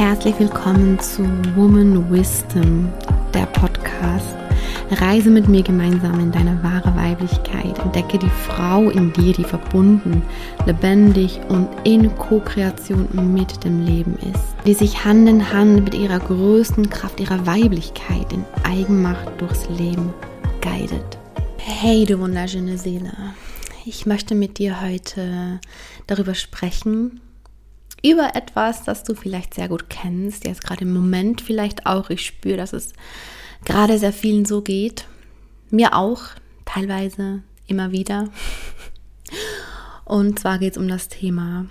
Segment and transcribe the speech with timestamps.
[0.00, 1.24] herzlich willkommen zu
[1.54, 2.88] Woman Wisdom,
[3.34, 4.34] der Podcast.
[4.92, 7.78] Reise mit mir gemeinsam in deine wahre Weiblichkeit.
[7.80, 10.22] Entdecke die Frau in dir, die verbunden,
[10.64, 14.42] lebendig und in Co-Kreation mit dem Leben ist.
[14.64, 20.14] Die sich Hand in Hand mit ihrer größten Kraft, ihrer Weiblichkeit in Eigenmacht durchs Leben
[20.62, 21.18] guidet.
[21.58, 23.12] Hey, du wunderschöne Seele.
[23.84, 25.60] Ich möchte mit dir heute
[26.06, 27.20] darüber sprechen,
[28.02, 32.10] über etwas, das du vielleicht sehr gut kennst, jetzt gerade im Moment vielleicht auch.
[32.10, 32.92] Ich spüre, dass es
[33.64, 35.06] gerade sehr vielen so geht.
[35.70, 36.22] Mir auch,
[36.64, 38.28] teilweise immer wieder.
[40.04, 41.66] Und zwar geht es um das Thema,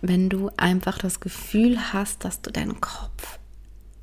[0.00, 3.38] wenn du einfach das Gefühl hast, dass du deinen Kopf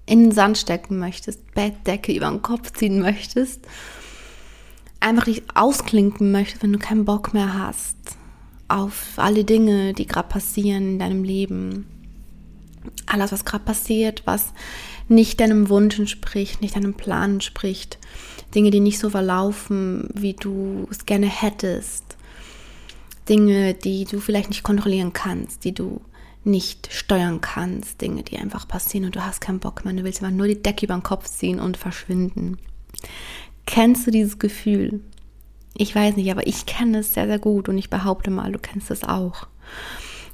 [0.05, 3.61] in den Sand stecken möchtest, Bettdecke über den Kopf ziehen möchtest,
[4.99, 7.97] einfach dich ausklinken möchtest, wenn du keinen Bock mehr hast
[8.67, 11.85] auf alle Dinge, die gerade passieren in deinem Leben.
[13.05, 14.53] Alles, was gerade passiert, was
[15.07, 17.97] nicht deinem Wunsch entspricht, nicht deinem Plan entspricht.
[18.55, 22.17] Dinge, die nicht so verlaufen, wie du es gerne hättest.
[23.29, 26.01] Dinge, die du vielleicht nicht kontrollieren kannst, die du
[26.43, 28.01] nicht steuern kannst.
[28.01, 29.93] Dinge, die einfach passieren und du hast keinen Bock mehr.
[29.93, 32.57] Du willst einfach nur die Decke über den Kopf ziehen und verschwinden.
[33.65, 34.99] Kennst du dieses Gefühl?
[35.75, 38.59] Ich weiß nicht, aber ich kenne es sehr, sehr gut und ich behaupte mal, du
[38.59, 39.47] kennst es auch.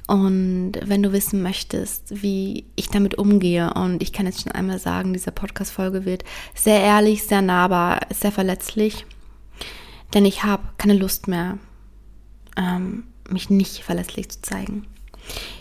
[0.06, 4.80] Und wenn du wissen möchtest, wie ich damit umgehe, und ich kann jetzt schon einmal
[4.80, 6.24] sagen, diese Podcast-Folge wird
[6.54, 9.06] sehr ehrlich, sehr nahbar, sehr verletzlich,
[10.12, 11.58] denn ich habe keine Lust mehr,
[12.56, 14.86] ähm, mich nicht verletzlich zu zeigen.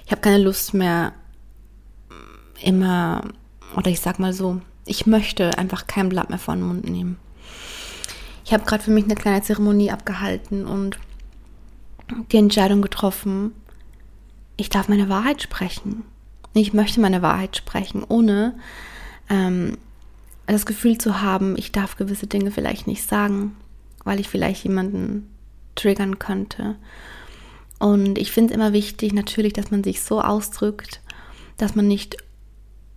[0.05, 1.13] Ich habe keine Lust mehr,
[2.63, 3.21] immer,
[3.75, 7.17] oder ich sag mal so, ich möchte einfach kein Blatt mehr vor den Mund nehmen.
[8.49, 10.97] Ich habe gerade für mich eine kleine Zeremonie abgehalten und
[12.31, 13.53] die Entscheidung getroffen,
[14.57, 16.03] ich darf meine Wahrheit sprechen.
[16.55, 18.55] Ich möchte meine Wahrheit sprechen, ohne
[19.29, 19.77] ähm,
[20.47, 23.55] das Gefühl zu haben, ich darf gewisse Dinge vielleicht nicht sagen,
[24.03, 25.29] weil ich vielleicht jemanden
[25.75, 26.75] triggern könnte.
[27.77, 31.01] Und ich finde es immer wichtig, natürlich, dass man sich so ausdrückt,
[31.57, 32.17] dass man nicht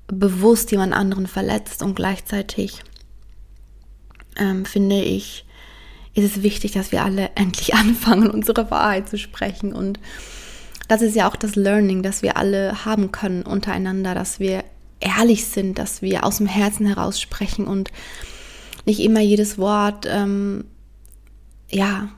[0.06, 2.82] bewusst jemand anderen verletzt und gleichzeitig
[4.36, 5.44] ähm, finde ich,
[6.14, 9.98] ist es wichtig, dass wir alle endlich anfangen, unsere Wahrheit zu sprechen und
[10.88, 14.64] das ist ja auch das Learning, das wir alle haben können untereinander, dass wir
[15.00, 17.90] ehrlich sind, dass wir aus dem Herzen heraus sprechen und
[18.84, 20.64] nicht immer jedes Wort, ähm,
[21.70, 22.10] ja,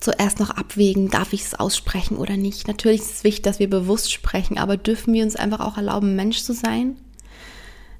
[0.00, 2.68] zuerst noch abwägen, darf ich es aussprechen oder nicht.
[2.68, 6.14] Natürlich ist es wichtig, dass wir bewusst sprechen, aber dürfen wir uns einfach auch erlauben,
[6.14, 6.96] Mensch zu sein?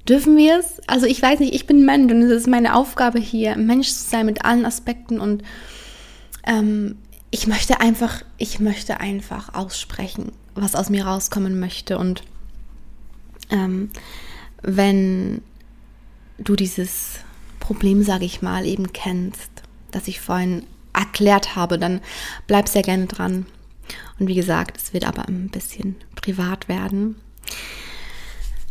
[0.08, 0.80] Dürfen wir es?
[0.86, 4.08] Also ich weiß nicht, ich bin Mensch und es ist meine Aufgabe hier, Mensch zu
[4.08, 5.42] sein mit allen Aspekten und
[6.46, 6.96] ähm,
[7.30, 11.98] ich möchte einfach, ich möchte einfach aussprechen, was aus mir rauskommen möchte.
[11.98, 12.22] Und
[13.50, 13.90] ähm,
[14.62, 15.42] wenn
[16.38, 17.20] du dieses
[17.60, 19.50] Problem, sage ich mal, eben kennst,
[19.90, 20.64] das ich vorhin
[20.94, 22.00] erklärt habe, dann
[22.46, 23.46] bleib sehr gerne dran.
[24.18, 27.16] Und wie gesagt, es wird aber ein bisschen privat werden.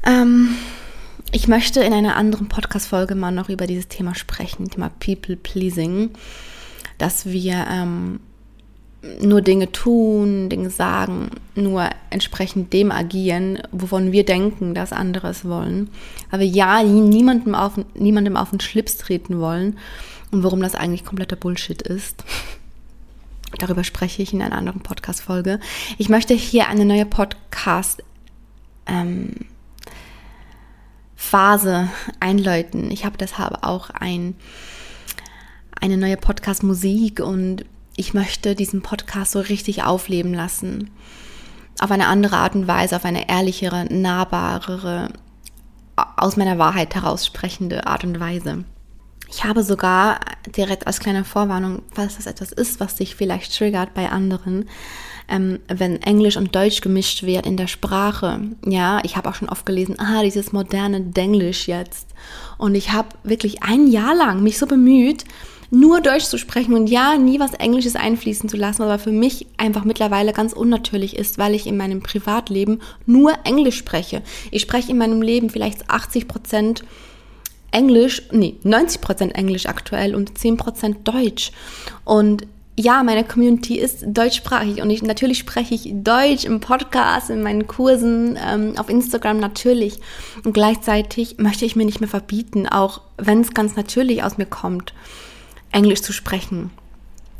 [0.03, 0.56] Ähm,
[1.32, 6.12] ich möchte in einer anderen Podcast-Folge mal noch über dieses Thema sprechen, Thema People Pleasing,
[6.98, 8.20] dass wir ähm,
[9.22, 15.46] nur Dinge tun, Dinge sagen, nur entsprechend dem agieren, wovon wir denken, dass andere es
[15.46, 15.90] wollen.
[16.32, 19.78] Aber ja, niemandem auf, niemandem auf den Schlips treten wollen
[20.32, 22.24] und warum das eigentlich kompletter Bullshit ist.
[23.59, 25.59] Darüber spreche ich in einer anderen Podcast-Folge.
[25.98, 28.04] Ich möchte hier eine neue Podcast-
[28.88, 29.34] ähm,
[31.17, 31.89] Phase
[32.19, 32.91] einläuten.
[32.91, 34.35] Ich habe deshalb auch ein,
[35.81, 37.66] eine neue Podcast-Musik und
[37.97, 40.91] ich möchte diesen Podcast so richtig aufleben lassen.
[41.79, 45.09] Auf eine andere Art und Weise, auf eine ehrlichere, nahbarere,
[45.95, 48.63] aus meiner Wahrheit heraus sprechende Art und Weise.
[49.29, 50.20] Ich habe sogar
[50.56, 54.70] direkt als kleine Vorwarnung, falls das etwas ist, was dich vielleicht triggert bei anderen,
[55.28, 58.40] ähm, wenn Englisch und Deutsch gemischt wird in der Sprache.
[58.66, 62.08] Ja, ich habe auch schon oft gelesen, ah, dieses moderne Denglisch jetzt.
[62.58, 65.26] Und ich habe wirklich ein Jahr lang mich so bemüht,
[65.70, 69.47] nur Deutsch zu sprechen und ja, nie was Englisches einfließen zu lassen, aber für mich
[69.58, 74.22] einfach mittlerweile ganz unnatürlich ist, weil ich in meinem Privatleben nur Englisch spreche.
[74.52, 76.84] Ich spreche in meinem Leben vielleicht 80 Prozent
[77.72, 81.52] Englisch, nee, 90 Prozent Englisch aktuell und 10 Prozent Deutsch.
[82.05, 82.47] Und
[82.79, 87.66] ja, meine Community ist deutschsprachig und ich, natürlich spreche ich Deutsch im Podcast, in meinen
[87.66, 89.99] Kursen, ähm, auf Instagram natürlich.
[90.43, 94.46] Und gleichzeitig möchte ich mir nicht mehr verbieten, auch wenn es ganz natürlich aus mir
[94.46, 94.93] kommt.
[95.72, 96.70] Englisch zu sprechen.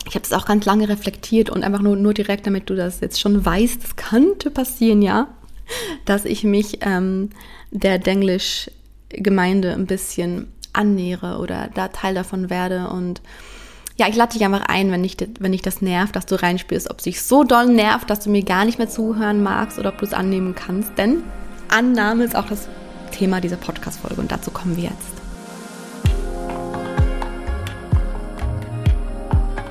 [0.08, 3.00] Ich habe das auch ganz lange reflektiert und einfach nur, nur direkt, damit du das
[3.02, 5.28] jetzt schon weißt, das könnte passieren, ja.
[6.06, 7.30] dass ich mich ähm,
[7.70, 8.00] der
[9.12, 12.90] Denglisch-Gemeinde ein bisschen annähere oder da Teil davon werde.
[12.90, 13.22] Und
[13.98, 16.90] ja, ich lade dich einfach ein, wenn dich, wenn dich das nervt, dass du reinspürst,
[16.90, 19.90] ob es dich so doll nervt, dass du mir gar nicht mehr zuhören magst oder
[19.90, 20.98] ob du es annehmen kannst.
[20.98, 21.24] Denn
[21.70, 22.68] Annahme ist auch das
[23.12, 25.18] Thema dieser Podcast-Folge und dazu kommen wir jetzt.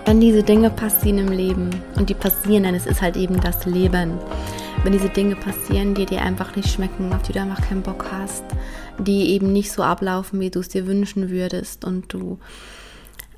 [0.06, 3.66] Wenn diese Dinge passieren im Leben und die passieren, dann es ist halt eben das
[3.66, 4.18] Leben.
[4.82, 8.06] Wenn diese Dinge passieren, die dir einfach nicht schmecken, auf die du einfach keinen Bock
[8.12, 8.44] hast,
[8.98, 12.38] die eben nicht so ablaufen, wie du es dir wünschen würdest und du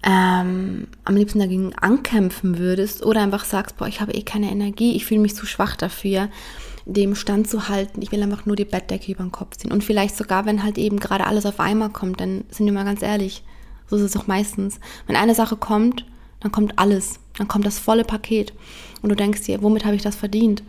[0.03, 4.95] ähm, am liebsten dagegen ankämpfen würdest oder einfach sagst, boah, ich habe eh keine Energie,
[4.95, 6.29] ich fühle mich zu schwach dafür,
[6.87, 9.73] dem Stand zu halten, ich will einfach nur die Bettdecke über den Kopf ziehen.
[9.73, 12.85] Und vielleicht sogar, wenn halt eben gerade alles auf einmal kommt, dann sind wir mal
[12.85, 13.43] ganz ehrlich,
[13.89, 14.81] so ist es auch meistens.
[15.07, 16.07] Wenn eine Sache kommt,
[16.41, 18.53] dann kommt alles, dann kommt das volle Paket.
[19.03, 20.63] Und du denkst dir, womit habe ich das verdient?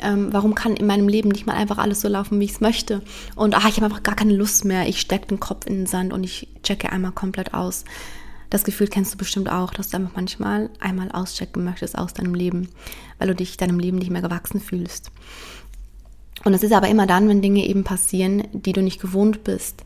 [0.00, 2.60] Ähm, warum kann in meinem Leben nicht mal einfach alles so laufen, wie ich es
[2.60, 3.02] möchte?
[3.36, 4.88] Und ah, ich habe einfach gar keine Lust mehr.
[4.88, 7.84] Ich stecke den Kopf in den Sand und ich checke einmal komplett aus.
[8.50, 12.34] Das Gefühl kennst du bestimmt auch, dass du einfach manchmal einmal auschecken möchtest aus deinem
[12.34, 12.68] Leben,
[13.18, 15.10] weil du dich deinem Leben nicht mehr gewachsen fühlst.
[16.44, 19.84] Und das ist aber immer dann, wenn Dinge eben passieren, die du nicht gewohnt bist.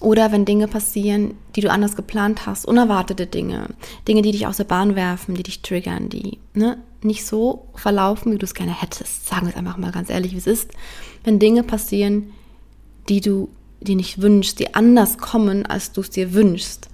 [0.00, 3.70] Oder wenn Dinge passieren, die du anders geplant hast, unerwartete Dinge,
[4.06, 8.32] Dinge, die dich aus der Bahn werfen, die dich triggern, die ne, nicht so verlaufen,
[8.32, 9.26] wie du es gerne hättest.
[9.26, 10.70] Sagen wir es einfach mal ganz ehrlich, wie es ist.
[11.24, 12.32] Wenn Dinge passieren,
[13.08, 13.48] die du
[13.80, 16.88] dir nicht wünschst, die anders kommen, als du es dir wünschst,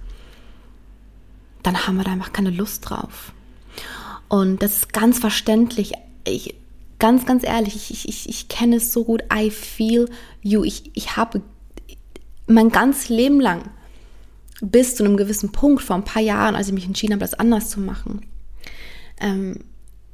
[1.63, 3.33] dann haben wir da einfach keine Lust drauf.
[4.27, 5.93] Und das ist ganz verständlich.
[6.25, 6.55] Ich,
[6.99, 9.23] ganz, ganz ehrlich, ich, ich, ich kenne es so gut.
[9.33, 10.09] I feel
[10.41, 10.63] you.
[10.63, 11.41] Ich, ich habe
[12.47, 13.63] mein ganzes Leben lang
[14.61, 17.33] bis zu einem gewissen Punkt, vor ein paar Jahren, als ich mich entschieden habe, das
[17.33, 18.21] anders zu machen,
[19.19, 19.59] ähm,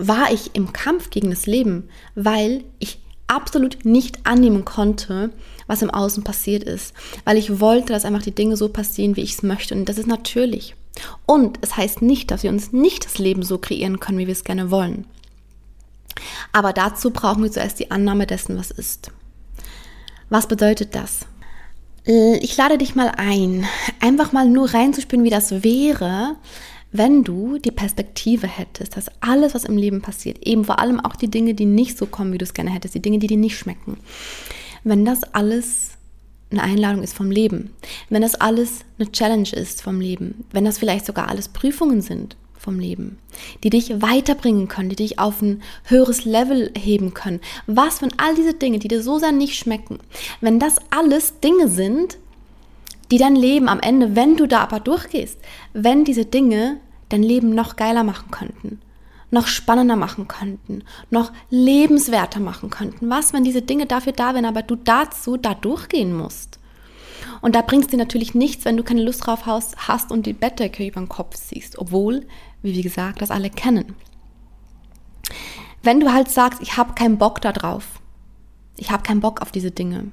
[0.08, 5.32] war ich im Kampf gegen das Leben, weil ich absolut nicht annehmen konnte,
[5.68, 6.94] was im Außen passiert ist,
[7.24, 9.74] weil ich wollte, dass einfach die Dinge so passieren, wie ich es möchte.
[9.74, 10.76] Und das ist natürlich.
[11.26, 14.34] Und es heißt nicht, dass wir uns nicht das Leben so kreieren können, wie wir
[14.34, 15.06] es gerne wollen.
[16.52, 19.12] Aber dazu brauchen wir zuerst die Annahme dessen, was ist.
[20.30, 21.26] Was bedeutet das?
[22.04, 23.66] Ich lade dich mal ein,
[24.00, 26.36] einfach mal nur reinzuspüren, wie das wäre,
[26.92, 31.16] wenn du die Perspektive hättest, dass alles, was im Leben passiert, eben vor allem auch
[31.16, 33.38] die Dinge, die nicht so kommen, wie du es gerne hättest, die Dinge, die dir
[33.38, 33.98] nicht schmecken,
[34.84, 35.92] wenn das alles
[36.52, 37.72] eine Einladung ist vom Leben,
[38.10, 42.36] wenn das alles eine Challenge ist vom Leben, wenn das vielleicht sogar alles Prüfungen sind
[42.58, 43.18] vom Leben,
[43.64, 47.40] die dich weiterbringen können, die dich auf ein höheres Level heben können.
[47.66, 50.00] Was, wenn all diese Dinge, die dir so sehr nicht schmecken,
[50.42, 52.18] wenn das alles Dinge sind,
[53.12, 55.40] die dein Leben am Ende, wenn du da aber durchgehst,
[55.74, 56.80] wenn diese Dinge
[57.10, 58.80] dein Leben noch geiler machen könnten,
[59.30, 63.10] noch spannender machen könnten, noch lebenswerter machen könnten.
[63.10, 66.60] Was, wenn diese Dinge dafür da wären, aber du dazu da durchgehen musst?
[67.42, 70.88] Und da bringst dir natürlich nichts, wenn du keine Lust drauf hast und die Bettdecke
[70.88, 72.26] über den Kopf siehst, obwohl
[72.62, 73.96] wie gesagt, das alle kennen.
[75.84, 78.00] Wenn du halt sagst, ich habe keinen Bock da drauf,
[78.78, 80.12] ich habe keinen Bock auf diese Dinge,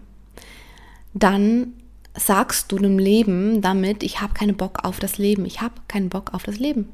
[1.12, 1.74] dann
[2.18, 6.08] sagst du dem Leben damit, ich habe keinen Bock auf das Leben, ich habe keinen
[6.08, 6.88] Bock auf das Leben.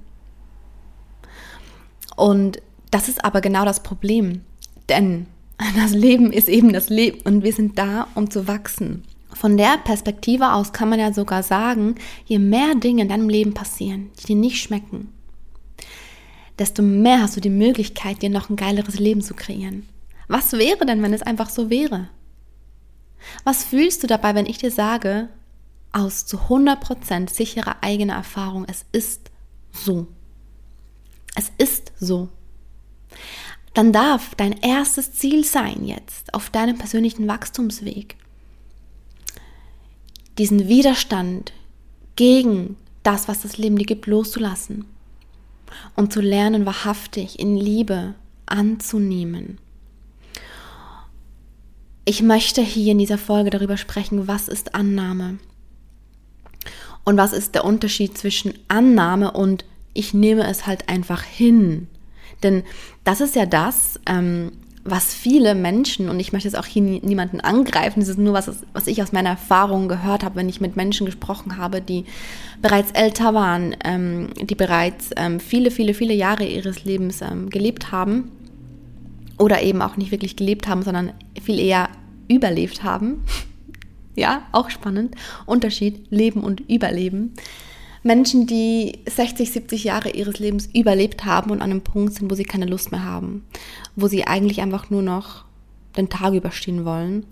[2.16, 4.42] Und das ist aber genau das Problem,
[4.88, 5.26] denn
[5.76, 9.04] das Leben ist eben das Leben und wir sind da, um zu wachsen.
[9.32, 13.52] Von der Perspektive aus kann man ja sogar sagen, je mehr Dinge in deinem Leben
[13.52, 15.12] passieren, die dir nicht schmecken,
[16.58, 19.88] desto mehr hast du die Möglichkeit, dir noch ein geileres Leben zu kreieren.
[20.28, 22.08] Was wäre denn, wenn es einfach so wäre?
[23.44, 25.28] Was fühlst du dabei, wenn ich dir sage,
[25.92, 29.30] aus zu 100% sicherer eigener Erfahrung, es ist
[29.70, 30.08] so.
[31.36, 32.28] Es ist so.
[33.74, 38.16] Dann darf dein erstes Ziel sein jetzt auf deinem persönlichen Wachstumsweg,
[40.38, 41.52] diesen Widerstand
[42.16, 44.84] gegen das, was das Leben dir gibt, loszulassen
[45.96, 48.14] und zu lernen, wahrhaftig in Liebe
[48.46, 49.58] anzunehmen.
[52.06, 55.38] Ich möchte hier in dieser Folge darüber sprechen, was ist Annahme
[57.04, 61.88] und was ist der Unterschied zwischen Annahme und ich nehme es halt einfach hin.
[62.42, 62.62] Denn
[63.04, 64.52] das ist ja das, ähm,
[64.86, 68.50] was viele Menschen, und ich möchte jetzt auch hier niemanden angreifen, das ist nur was,
[68.74, 72.04] was ich aus meiner Erfahrung gehört habe, wenn ich mit Menschen gesprochen habe, die
[72.60, 77.92] bereits älter waren, ähm, die bereits ähm, viele, viele, viele Jahre ihres Lebens ähm, gelebt
[77.92, 78.30] haben
[79.38, 81.12] oder eben auch nicht wirklich gelebt haben, sondern
[81.42, 81.88] viel eher
[82.28, 83.24] überlebt haben.
[84.16, 85.14] ja, auch spannend.
[85.46, 87.34] Unterschied Leben und Überleben.
[88.02, 92.34] Menschen, die 60, 70 Jahre ihres Lebens überlebt haben und an einem Punkt sind, wo
[92.34, 93.44] sie keine Lust mehr haben,
[93.96, 95.44] wo sie eigentlich einfach nur noch
[95.96, 97.24] den Tag überstehen wollen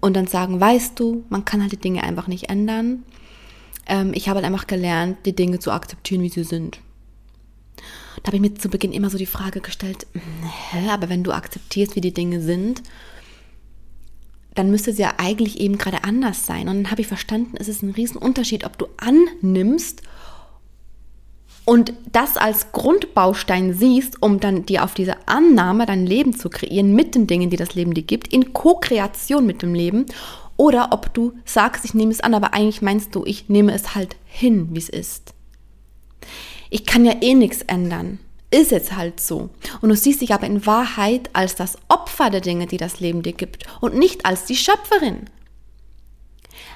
[0.00, 3.04] und dann sagen, weißt du, man kann halt die Dinge einfach nicht ändern.
[3.86, 6.80] Ähm, ich habe halt einfach gelernt, die Dinge zu akzeptieren, wie sie sind.
[8.22, 10.06] Da habe ich mir zu Beginn immer so die Frage gestellt,
[10.70, 12.82] hä, aber wenn du akzeptierst, wie die Dinge sind,
[14.54, 16.68] dann müsste es ja eigentlich eben gerade anders sein.
[16.68, 20.02] Und dann habe ich verstanden, es ist ein Riesenunterschied, ob du annimmst
[21.64, 26.94] und das als Grundbaustein siehst, um dann dir auf diese Annahme dein Leben zu kreieren
[26.94, 30.06] mit den Dingen, die das Leben dir gibt, in Co-Kreation mit dem Leben,
[30.56, 33.94] oder ob du sagst, ich nehme es an, aber eigentlich meinst du, ich nehme es
[33.94, 35.34] halt hin, wie es ist.
[36.72, 38.18] Ich kann ja eh nichts ändern.
[38.50, 39.50] Ist jetzt halt so.
[39.80, 43.22] Und du siehst dich aber in Wahrheit als das Opfer der Dinge, die das Leben
[43.22, 45.28] dir gibt und nicht als die Schöpferin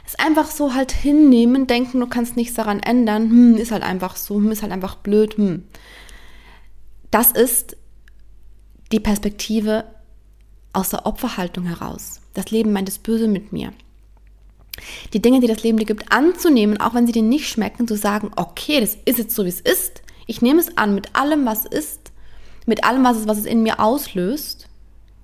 [0.06, 4.16] es einfach so halt hinnehmen, denken, du kannst nichts daran ändern, hm, ist halt einfach
[4.16, 5.64] so, hm, ist halt einfach blöd, hm.
[7.10, 7.76] Das ist
[8.92, 9.84] die Perspektive
[10.72, 12.20] aus der Opferhaltung heraus.
[12.34, 13.72] Das Leben meint es böse mit mir.
[15.12, 17.96] Die Dinge, die das Leben dir gibt, anzunehmen, auch wenn sie dir nicht schmecken, zu
[17.96, 20.02] sagen, okay, das ist jetzt so, wie es ist.
[20.26, 22.12] Ich nehme es an mit allem, was ist,
[22.66, 24.68] mit allem, was es, was es in mir auslöst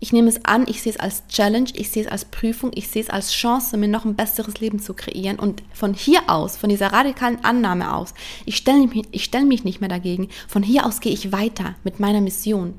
[0.02, 2.88] ich nehme es an, ich sehe es als Challenge, ich sehe es als Prüfung, ich
[2.88, 5.38] sehe es als Chance, mir noch ein besseres Leben zu kreieren.
[5.38, 8.12] Und von hier aus, von dieser radikalen Annahme aus,
[8.44, 11.76] ich stelle mich, ich stelle mich nicht mehr dagegen, von hier aus gehe ich weiter
[11.84, 12.74] mit meiner Mission.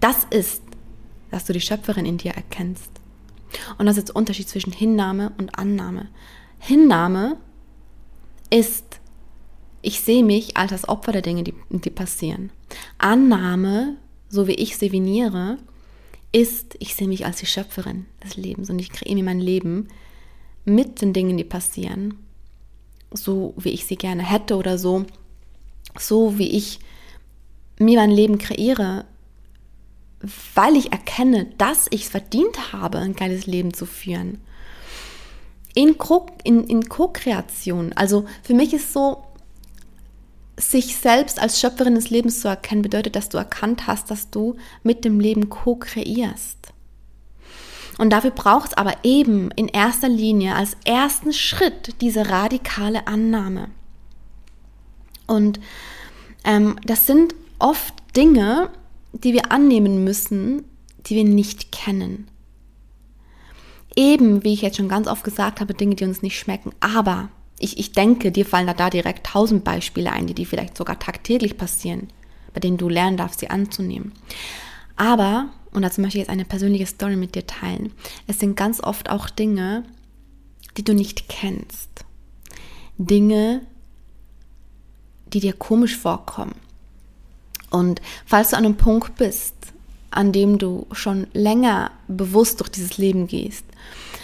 [0.00, 0.62] Das ist,
[1.30, 2.90] dass du die Schöpferin in dir erkennst.
[3.78, 6.08] Und das ist der Unterschied zwischen Hinnahme und Annahme.
[6.58, 7.36] Hinnahme
[8.50, 9.00] ist,
[9.82, 12.50] ich sehe mich als das Opfer der Dinge, die, die passieren.
[12.98, 13.96] Annahme,
[14.28, 15.58] so wie ich sie viniere,
[16.32, 19.88] ist, ich sehe mich als die Schöpferin des Lebens und ich kreiere mir mein Leben
[20.64, 22.18] mit den Dingen, die passieren,
[23.12, 25.06] so wie ich sie gerne hätte oder so,
[25.98, 26.80] so wie ich
[27.78, 29.04] mir mein Leben kreiere,
[30.54, 34.40] weil ich erkenne, dass ich es verdient habe, ein geiles Leben zu führen.
[35.74, 37.86] In Co-Kreation.
[37.88, 39.24] In, also für mich ist so,
[40.58, 44.56] sich selbst als Schöpferin des Lebens zu erkennen, bedeutet, dass du erkannt hast, dass du
[44.82, 46.56] mit dem Leben co-kreierst.
[47.98, 53.68] Und dafür braucht es aber eben in erster Linie als ersten Schritt diese radikale Annahme.
[55.26, 55.60] Und
[56.44, 58.70] ähm, das sind oft Dinge,
[59.24, 60.64] die wir annehmen müssen,
[61.06, 62.28] die wir nicht kennen.
[63.94, 66.72] Eben, wie ich jetzt schon ganz oft gesagt habe, Dinge, die uns nicht schmecken.
[66.80, 70.76] Aber ich, ich denke, dir fallen da, da direkt tausend Beispiele ein, die dir vielleicht
[70.76, 72.08] sogar tagtäglich passieren,
[72.52, 74.12] bei denen du lernen darfst, sie anzunehmen.
[74.96, 77.92] Aber, und dazu möchte ich jetzt eine persönliche Story mit dir teilen,
[78.26, 79.84] es sind ganz oft auch Dinge,
[80.76, 82.04] die du nicht kennst.
[82.98, 83.62] Dinge,
[85.32, 86.54] die dir komisch vorkommen.
[87.70, 89.54] Und falls du an einem Punkt bist,
[90.10, 93.64] an dem du schon länger bewusst durch dieses Leben gehst,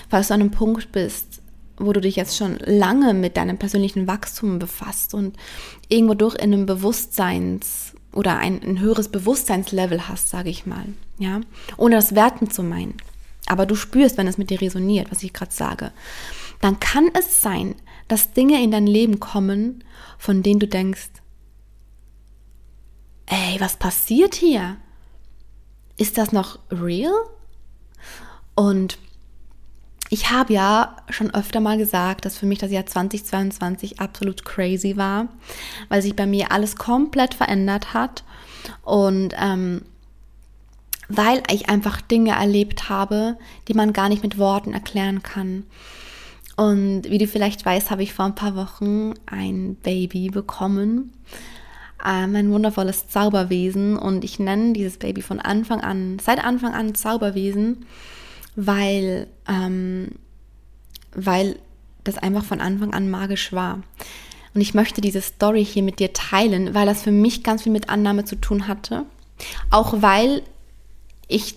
[0.08, 1.42] falls du an einem Punkt bist,
[1.76, 5.36] wo du dich jetzt schon lange mit deinem persönlichen Wachstum befasst und
[5.88, 10.84] irgendwo durch in einem Bewusstseins oder ein, ein höheres Bewusstseinslevel hast, sage ich mal,
[11.18, 11.40] ja,
[11.76, 12.94] ohne das Werten zu meinen.
[13.46, 15.92] Aber du spürst, wenn es mit dir resoniert, was ich gerade sage,
[16.60, 17.74] dann kann es sein,
[18.06, 19.82] dass Dinge in dein Leben kommen,
[20.18, 21.08] von denen du denkst,
[23.32, 24.76] ey, was passiert hier?
[25.96, 27.14] Ist das noch real?
[28.54, 28.98] Und
[30.10, 34.98] ich habe ja schon öfter mal gesagt, dass für mich das Jahr 2022 absolut crazy
[34.98, 35.28] war,
[35.88, 38.22] weil sich bei mir alles komplett verändert hat
[38.82, 39.80] und ähm,
[41.08, 45.64] weil ich einfach Dinge erlebt habe, die man gar nicht mit Worten erklären kann.
[46.56, 51.14] Und wie du vielleicht weißt, habe ich vor ein paar Wochen ein Baby bekommen.
[52.04, 53.96] Ähm, ein wundervolles Zauberwesen.
[53.96, 57.86] Und ich nenne dieses Baby von Anfang an, seit Anfang an Zauberwesen,
[58.56, 60.12] weil, ähm,
[61.14, 61.58] weil
[62.04, 63.82] das einfach von Anfang an magisch war.
[64.54, 67.72] Und ich möchte diese Story hier mit dir teilen, weil das für mich ganz viel
[67.72, 69.06] mit Annahme zu tun hatte.
[69.70, 70.42] Auch weil
[71.28, 71.56] ich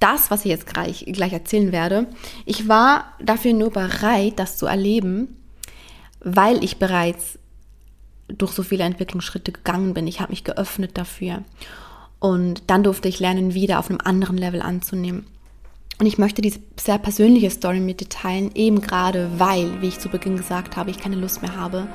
[0.00, 2.06] das, was ich jetzt gleich, gleich erzählen werde,
[2.44, 5.36] ich war dafür nur bereit, das zu erleben,
[6.20, 7.38] weil ich bereits
[8.28, 10.06] durch so viele Entwicklungsschritte gegangen bin.
[10.06, 11.42] Ich habe mich geöffnet dafür.
[12.20, 15.26] Und dann durfte ich lernen, wieder auf einem anderen Level anzunehmen.
[16.00, 19.98] Und ich möchte diese sehr persönliche Story mit dir teilen, eben gerade weil, wie ich
[19.98, 21.88] zu Beginn gesagt habe, ich keine Lust mehr habe,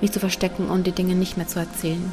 [0.00, 2.10] mich zu verstecken und die Dinge nicht mehr zu erzählen.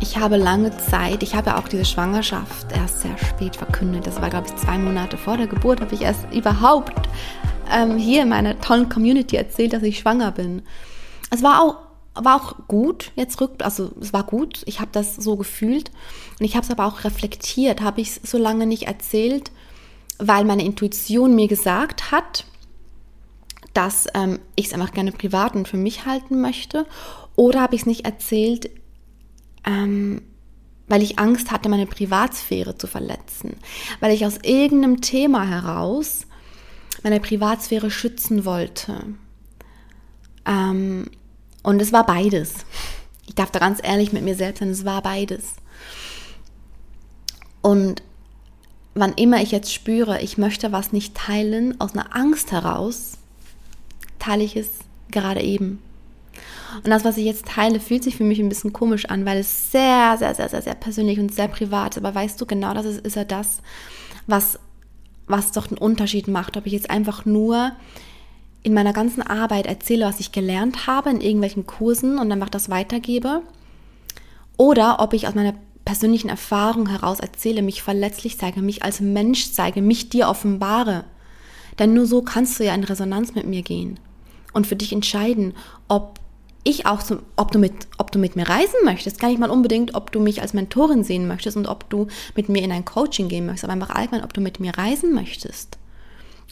[0.00, 4.06] Ich habe lange Zeit, ich habe auch diese Schwangerschaft erst sehr spät verkündet.
[4.06, 7.08] Das war, glaube ich, zwei Monate vor der Geburt, habe ich erst überhaupt
[7.70, 10.62] ähm, hier in meiner tollen Community erzählt, dass ich schwanger bin.
[11.30, 11.76] Es war auch
[12.18, 15.90] war auch gut, jetzt rückt, also es war gut, ich habe das so gefühlt
[16.38, 19.50] und ich habe es aber auch reflektiert, habe ich es so lange nicht erzählt,
[20.18, 22.46] weil meine Intuition mir gesagt hat,
[23.74, 26.86] dass ähm, ich es einfach gerne privat und für mich halten möchte
[27.34, 28.70] oder habe ich es nicht erzählt,
[29.66, 30.22] ähm,
[30.88, 33.56] weil ich Angst hatte, meine Privatsphäre zu verletzen,
[34.00, 36.25] weil ich aus irgendeinem Thema heraus
[37.02, 39.04] meine Privatsphäre schützen wollte.
[40.46, 41.10] Ähm,
[41.62, 42.54] und es war beides.
[43.26, 45.54] Ich darf da ganz ehrlich mit mir selbst sein, es war beides.
[47.60, 48.02] Und
[48.94, 53.18] wann immer ich jetzt spüre, ich möchte was nicht teilen, aus einer Angst heraus,
[54.18, 54.68] teile ich es
[55.10, 55.82] gerade eben.
[56.76, 59.38] Und das, was ich jetzt teile, fühlt sich für mich ein bisschen komisch an, weil
[59.38, 61.98] es sehr, sehr, sehr, sehr, sehr persönlich und sehr privat ist.
[61.98, 63.58] Aber weißt du, genau das ist, ist ja das,
[64.26, 64.58] was,
[65.26, 67.72] was doch einen Unterschied macht, ob ich jetzt einfach nur
[68.62, 72.68] in meiner ganzen Arbeit erzähle, was ich gelernt habe in irgendwelchen Kursen und einfach das
[72.68, 73.42] weitergebe.
[74.56, 75.54] Oder ob ich aus meiner
[75.84, 81.04] persönlichen Erfahrung heraus erzähle, mich verletzlich zeige, mich als Mensch zeige, mich dir offenbare.
[81.78, 84.00] Denn nur so kannst du ja in Resonanz mit mir gehen
[84.52, 85.54] und für dich entscheiden,
[85.88, 86.18] ob
[86.66, 89.50] ich auch, so, ob, du mit, ob du mit mir reisen möchtest, gar nicht mal
[89.50, 92.84] unbedingt, ob du mich als Mentorin sehen möchtest und ob du mit mir in ein
[92.84, 95.78] Coaching gehen möchtest, aber einfach allgemein, ob du mit mir reisen möchtest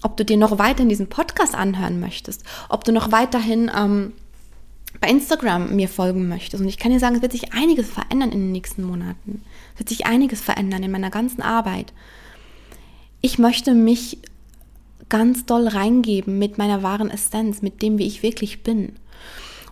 [0.04, 4.12] ob du dir noch weiterhin diesen Podcast anhören möchtest, ob du noch weiterhin ähm,
[5.00, 6.62] bei Instagram mir folgen möchtest.
[6.62, 9.42] Und ich kann dir sagen, es wird sich einiges verändern in den nächsten Monaten.
[9.72, 11.92] Es wird sich einiges verändern in meiner ganzen Arbeit.
[13.22, 14.18] Ich möchte mich
[15.08, 18.92] ganz doll reingeben mit meiner wahren Essenz, mit dem, wie ich wirklich bin.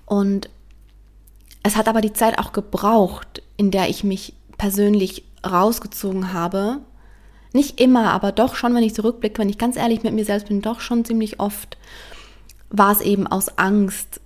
[0.07, 0.49] Und
[1.63, 6.79] es hat aber die Zeit auch gebraucht, in der ich mich persönlich rausgezogen habe,
[7.53, 10.49] nicht immer, aber doch schon, wenn ich zurückblicke, wenn ich ganz ehrlich mit mir selbst
[10.49, 11.77] bin, doch schon ziemlich oft
[12.71, 14.21] war es eben aus Angst,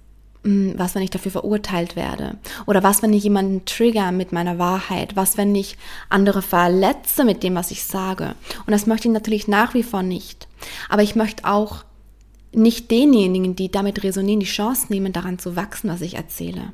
[0.45, 2.39] hm, was, wenn ich dafür verurteilt werde?
[2.67, 5.17] Oder was, wenn ich jemanden trigger mit meiner Wahrheit?
[5.17, 5.77] Was, wenn ich
[6.09, 8.37] andere verletze mit dem, was ich sage?
[8.65, 10.47] Und das möchte ich natürlich nach wie vor nicht.
[10.89, 11.85] Aber ich möchte auch
[12.57, 16.73] nicht denjenigen, die damit resonieren, die Chance nehmen, daran zu wachsen, was ich erzähle.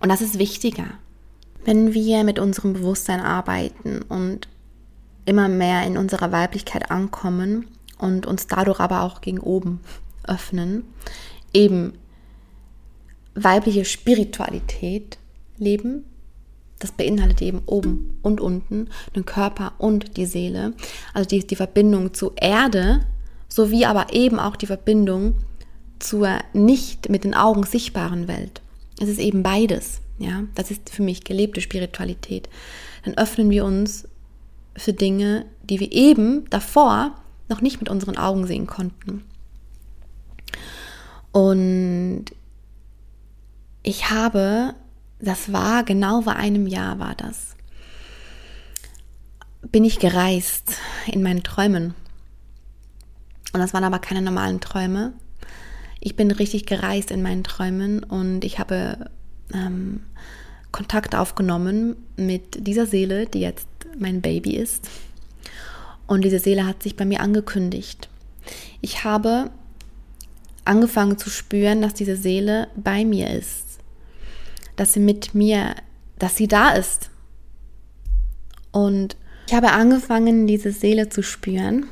[0.00, 0.86] Und das ist wichtiger.
[1.64, 4.48] Wenn wir mit unserem Bewusstsein arbeiten und
[5.24, 7.66] immer mehr in unserer Weiblichkeit ankommen
[7.98, 9.80] und uns dadurch aber auch gegen oben
[10.22, 10.84] öffnen,
[11.52, 11.94] eben
[13.34, 15.18] weibliche Spiritualität
[15.58, 16.04] leben.
[16.78, 20.74] Das beinhaltet eben oben und unten den Körper und die Seele,
[21.12, 23.00] also die, die Verbindung zur Erde,
[23.48, 25.34] sowie aber eben auch die Verbindung
[25.98, 28.62] zur nicht mit den Augen sichtbaren Welt.
[29.00, 30.44] Es ist eben beides, ja.
[30.54, 32.48] Das ist für mich gelebte Spiritualität.
[33.04, 34.08] Dann öffnen wir uns
[34.76, 37.14] für Dinge, die wir eben davor
[37.48, 39.24] noch nicht mit unseren Augen sehen konnten.
[41.32, 42.26] Und
[43.82, 44.74] ich habe,
[45.20, 47.56] das war genau vor einem Jahr war das,
[49.62, 51.94] bin ich gereist in meinen Träumen.
[53.52, 55.12] Und das waren aber keine normalen Träume.
[56.00, 59.10] Ich bin richtig gereist in meinen Träumen und ich habe
[59.52, 60.00] ähm,
[60.70, 63.66] Kontakt aufgenommen mit dieser Seele, die jetzt
[63.98, 64.88] mein Baby ist.
[66.06, 68.08] Und diese Seele hat sich bei mir angekündigt.
[68.80, 69.50] Ich habe
[70.64, 73.78] angefangen zu spüren, dass diese Seele bei mir ist.
[74.76, 75.74] Dass sie mit mir,
[76.18, 77.10] dass sie da ist.
[78.70, 81.86] Und ich habe angefangen, diese Seele zu spüren,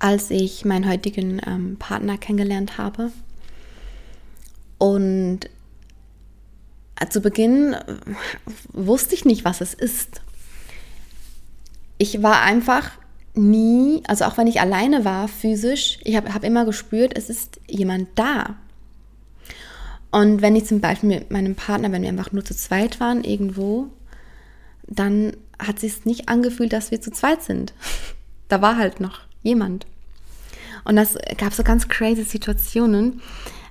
[0.00, 3.12] als ich meinen heutigen ähm, Partner kennengelernt habe.
[4.78, 5.40] Und
[7.08, 7.76] zu Beginn
[8.72, 10.20] wusste ich nicht, was es ist
[12.00, 12.92] ich war einfach
[13.34, 17.60] nie, also auch wenn ich alleine war, physisch, ich habe hab immer gespürt, es ist
[17.68, 18.56] jemand da.
[20.10, 23.22] Und wenn ich zum Beispiel mit meinem Partner, wenn wir einfach nur zu zweit waren
[23.22, 23.88] irgendwo,
[24.86, 27.74] dann hat es sich nicht angefühlt, dass wir zu zweit sind.
[28.48, 29.86] da war halt noch jemand.
[30.84, 33.20] Und das gab so ganz crazy Situationen,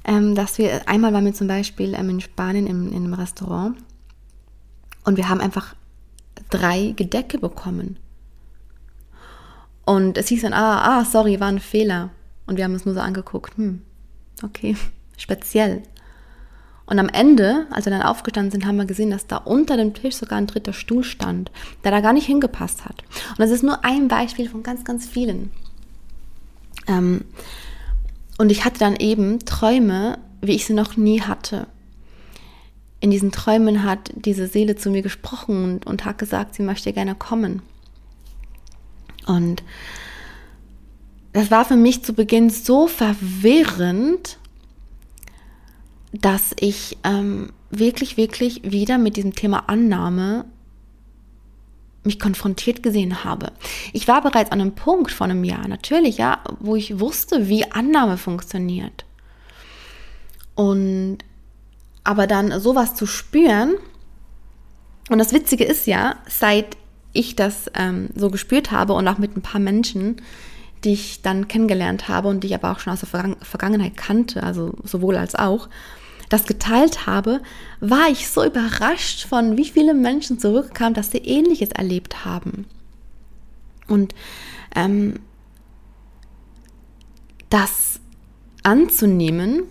[0.05, 3.77] ähm, dass wir, einmal waren wir zum Beispiel ähm, in Spanien im, in einem Restaurant
[5.03, 5.75] und wir haben einfach
[6.49, 7.97] drei Gedecke bekommen.
[9.85, 12.11] Und es hieß dann, ah, ah, sorry, war ein Fehler.
[12.45, 13.81] Und wir haben uns nur so angeguckt, hm,
[14.43, 14.75] okay,
[15.17, 15.83] speziell.
[16.89, 19.93] Und am Ende, als wir dann aufgestanden sind, haben wir gesehen, dass da unter dem
[19.93, 21.51] Tisch sogar ein dritter Stuhl stand,
[21.83, 23.03] der da gar nicht hingepasst hat.
[23.29, 25.51] Und das ist nur ein Beispiel von ganz, ganz vielen.
[26.87, 27.25] Ähm,
[28.39, 31.67] und ich hatte dann eben Träume, wie ich sie noch nie hatte.
[33.01, 36.91] In diesen Träumen hat diese Seele zu mir gesprochen und, und hat gesagt, sie möchte
[36.91, 37.61] gerne kommen.
[39.27, 39.61] Und
[41.33, 44.38] das war für mich zu Beginn so verwirrend,
[46.11, 50.45] dass ich ähm, wirklich, wirklich wieder mit diesem Thema Annahme
[52.03, 53.51] mich konfrontiert gesehen habe.
[53.93, 57.69] Ich war bereits an einem Punkt vor einem Jahr, natürlich, ja, wo ich wusste, wie
[57.71, 59.05] Annahme funktioniert.
[60.55, 61.19] Und
[62.03, 63.75] aber dann sowas zu spüren,
[65.09, 66.77] und das Witzige ist ja, seit
[67.13, 70.21] ich das ähm, so gespürt habe und auch mit ein paar Menschen,
[70.83, 74.43] die ich dann kennengelernt habe und die ich aber auch schon aus der Vergangenheit kannte,
[74.43, 75.69] also sowohl als auch,
[76.29, 77.41] das geteilt habe,
[77.79, 82.65] war ich so überrascht von, wie viele Menschen zurückkamen, dass sie ähnliches erlebt haben.
[83.87, 84.13] Und
[84.75, 85.19] ähm,
[87.49, 87.99] das
[88.61, 89.63] anzunehmen,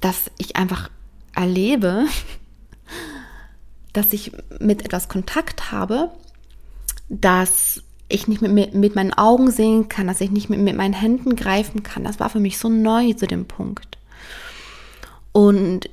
[0.00, 0.88] dass ich einfach
[1.34, 2.06] erlebe,
[3.92, 6.12] dass ich mit etwas Kontakt habe,
[7.08, 10.94] dass ich nicht mit, mit meinen Augen sehen kann, dass ich nicht mit, mit meinen
[10.94, 12.04] Händen greifen kann.
[12.04, 13.98] Das war für mich so neu zu dem Punkt.
[15.32, 15.88] Und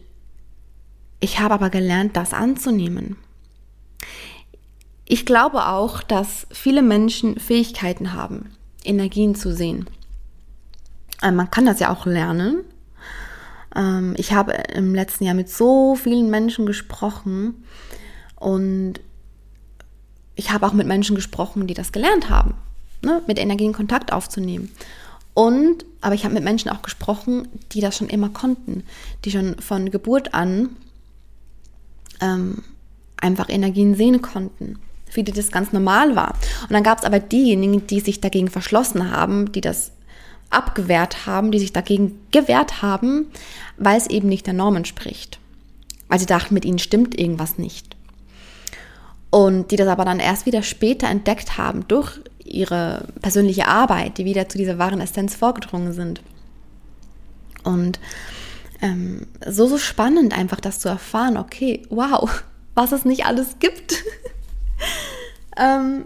[1.20, 3.18] ich habe aber gelernt, das anzunehmen.
[5.06, 8.52] Ich glaube auch, dass viele Menschen Fähigkeiten haben,
[8.84, 9.90] Energien zu sehen.
[11.22, 12.64] Äh, man kann das ja auch lernen.
[13.76, 17.64] Ähm, ich habe im letzten Jahr mit so vielen Menschen gesprochen
[18.36, 19.00] und
[20.38, 22.54] ich habe auch mit Menschen gesprochen, die das gelernt haben,
[23.02, 24.72] ne, mit Energien Kontakt aufzunehmen.
[25.34, 28.84] Und, aber ich habe mit Menschen auch gesprochen, die das schon immer konnten,
[29.26, 30.70] die schon von Geburt an
[32.22, 32.64] ähm,
[33.18, 36.34] einfach Energien sehen konnten, für die das ganz normal war.
[36.64, 39.92] Und dann gab es aber diejenigen, die sich dagegen verschlossen haben, die das
[40.50, 43.28] abgewehrt haben, die sich dagegen gewehrt haben,
[43.78, 45.40] weil es eben nicht der Norm entspricht.
[46.08, 47.97] Weil sie dachten, mit ihnen stimmt irgendwas nicht.
[49.30, 54.26] Und die das aber dann erst wieder später entdeckt haben durch ihre persönliche Arbeit, die
[54.26, 56.22] wieder zu dieser wahren Essenz vorgedrungen sind.
[57.64, 58.00] Und
[58.82, 62.44] ähm, so, so spannend einfach das zu erfahren, okay, wow,
[62.76, 64.04] was es nicht alles gibt.
[65.58, 66.06] ähm,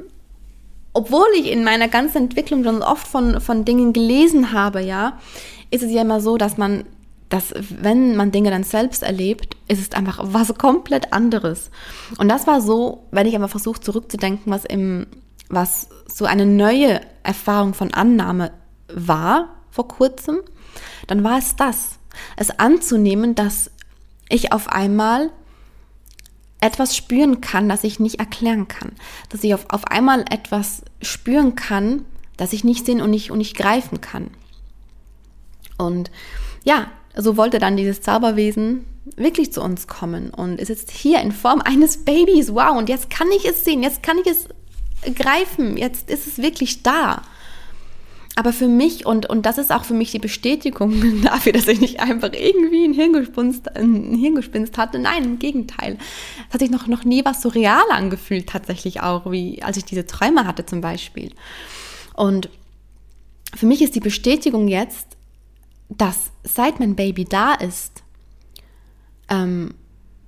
[0.94, 5.20] obwohl ich in meiner ganzen Entwicklung schon oft von, von Dingen gelesen habe, ja,
[5.70, 6.84] ist es ja immer so, dass man,
[7.32, 11.72] dass wenn man Dinge dann selbst erlebt, ist es einfach was komplett anderes.
[12.18, 15.08] Und das war so, wenn ich einfach versuche zurückzudenken, was im
[15.48, 18.52] was so eine neue Erfahrung von Annahme
[18.88, 20.42] war vor kurzem,
[21.08, 22.00] dann war es das.
[22.36, 23.72] Es anzunehmen, dass
[24.30, 25.30] ich auf einmal
[26.62, 28.94] etwas spüren kann, das ich nicht erklären kann.
[29.30, 32.06] Dass ich auf, auf einmal etwas spüren kann,
[32.38, 34.32] das ich nicht sehen und nicht, und nicht greifen kann.
[35.78, 36.12] Und
[36.64, 41.32] ja, so wollte dann dieses Zauberwesen wirklich zu uns kommen und ist jetzt hier in
[41.32, 42.54] Form eines Babys.
[42.54, 44.48] Wow, und jetzt kann ich es sehen, jetzt kann ich es
[45.16, 47.22] greifen, jetzt ist es wirklich da.
[48.36, 51.82] Aber für mich, und, und das ist auch für mich die Bestätigung dafür, dass ich
[51.82, 55.00] nicht einfach irgendwie ein Hirngespinst, ein Hirngespinst hatte.
[55.00, 55.98] Nein, im Gegenteil.
[56.48, 59.86] Es hat sich noch, noch nie was so real angefühlt, tatsächlich auch, wie als ich
[59.86, 61.32] diese Träume hatte zum Beispiel.
[62.14, 62.50] Und
[63.54, 65.18] für mich ist die Bestätigung jetzt,
[65.98, 68.04] dass seit mein Baby da ist,
[69.30, 69.74] ähm,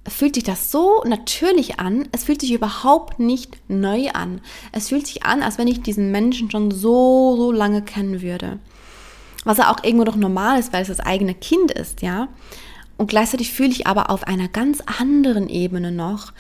[0.07, 2.07] fühlt sich das so natürlich an.
[2.11, 4.41] Es fühlt sich überhaupt nicht neu an.
[4.73, 8.59] Es fühlt sich an, als wenn ich diesen Menschen schon so, so lange kennen würde.
[9.45, 12.27] Was ja auch irgendwo doch normal ist, weil es das eigene Kind ist, ja.
[12.97, 16.33] Und gleichzeitig fühle ich aber auf einer ganz anderen Ebene noch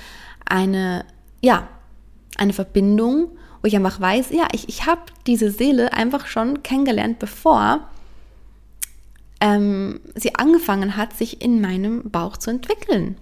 [0.45, 1.05] eine,
[1.41, 1.67] ja,
[2.37, 3.29] eine Verbindung,
[3.61, 7.89] wo ich einfach weiß, ja, ich, ich habe diese Seele einfach schon kennengelernt, bevor
[9.43, 13.17] ähm, sie angefangen hat, sich in meinem Bauch zu entwickeln.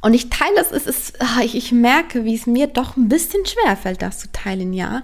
[0.00, 3.10] Und ich teile das, es ist, ah, ich, ich merke, wie es mir doch ein
[3.10, 5.02] bisschen schwer fällt, das zu teilen, ja.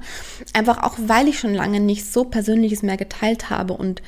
[0.55, 4.03] Einfach auch, weil ich schon lange nicht so Persönliches mehr geteilt habe und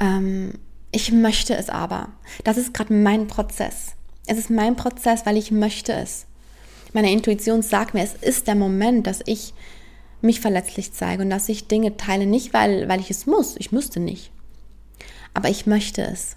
[0.00, 0.54] ähm,
[0.90, 2.08] ich möchte es aber.
[2.44, 3.92] Das ist gerade mein Prozess.
[4.26, 6.24] Es ist mein Prozess, weil ich möchte es.
[6.94, 9.52] Meine Intuition sagt mir, es ist der Moment, dass ich
[10.22, 13.72] mich verletzlich zeige und dass ich Dinge teile, nicht weil, weil ich es muss, ich
[13.72, 14.30] müsste nicht.
[15.34, 16.36] Aber ich möchte es.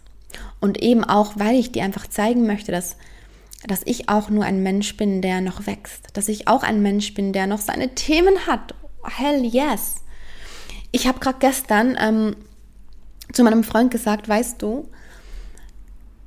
[0.59, 2.97] Und eben auch, weil ich dir einfach zeigen möchte, dass,
[3.67, 6.07] dass ich auch nur ein Mensch bin, der noch wächst.
[6.13, 8.73] Dass ich auch ein Mensch bin, der noch seine Themen hat.
[9.03, 9.97] Hell yes.
[10.91, 12.35] Ich habe gerade gestern ähm,
[13.33, 14.87] zu meinem Freund gesagt, weißt du,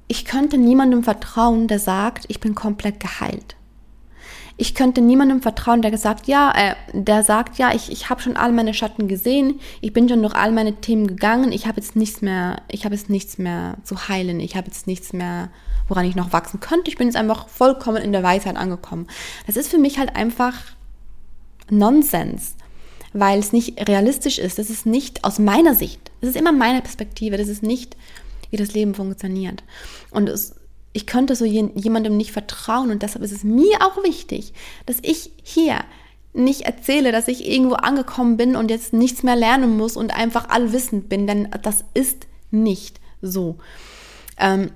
[0.09, 3.58] ich könnte niemandem vertrauen, der sagt, ich bin komplett geheilt
[4.61, 8.37] ich könnte niemandem vertrauen, der gesagt, ja, äh, der sagt, ja, ich, ich habe schon
[8.37, 11.95] all meine Schatten gesehen, ich bin schon durch all meine Themen gegangen, ich habe jetzt
[11.95, 15.51] nichts mehr, ich habe jetzt nichts mehr zu heilen, ich habe jetzt nichts mehr,
[15.87, 16.91] woran ich noch wachsen könnte.
[16.91, 19.07] Ich bin jetzt einfach vollkommen in der Weisheit angekommen.
[19.47, 20.55] Das ist für mich halt einfach
[21.71, 22.57] Nonsens.
[23.13, 24.59] weil es nicht realistisch ist.
[24.59, 26.11] Das ist nicht aus meiner Sicht.
[26.21, 27.37] Das ist immer meine Perspektive.
[27.37, 27.97] Das ist nicht,
[28.51, 29.63] wie das Leben funktioniert.
[30.11, 30.55] Und es,
[30.93, 34.53] ich könnte so jemandem nicht vertrauen und deshalb ist es mir auch wichtig,
[34.87, 35.81] dass ich hier
[36.33, 40.49] nicht erzähle, dass ich irgendwo angekommen bin und jetzt nichts mehr lernen muss und einfach
[40.49, 43.57] allwissend bin, denn das ist nicht so.
[44.39, 44.71] Ähm,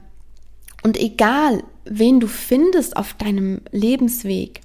[0.82, 4.60] und egal, wen du findest auf deinem Lebensweg,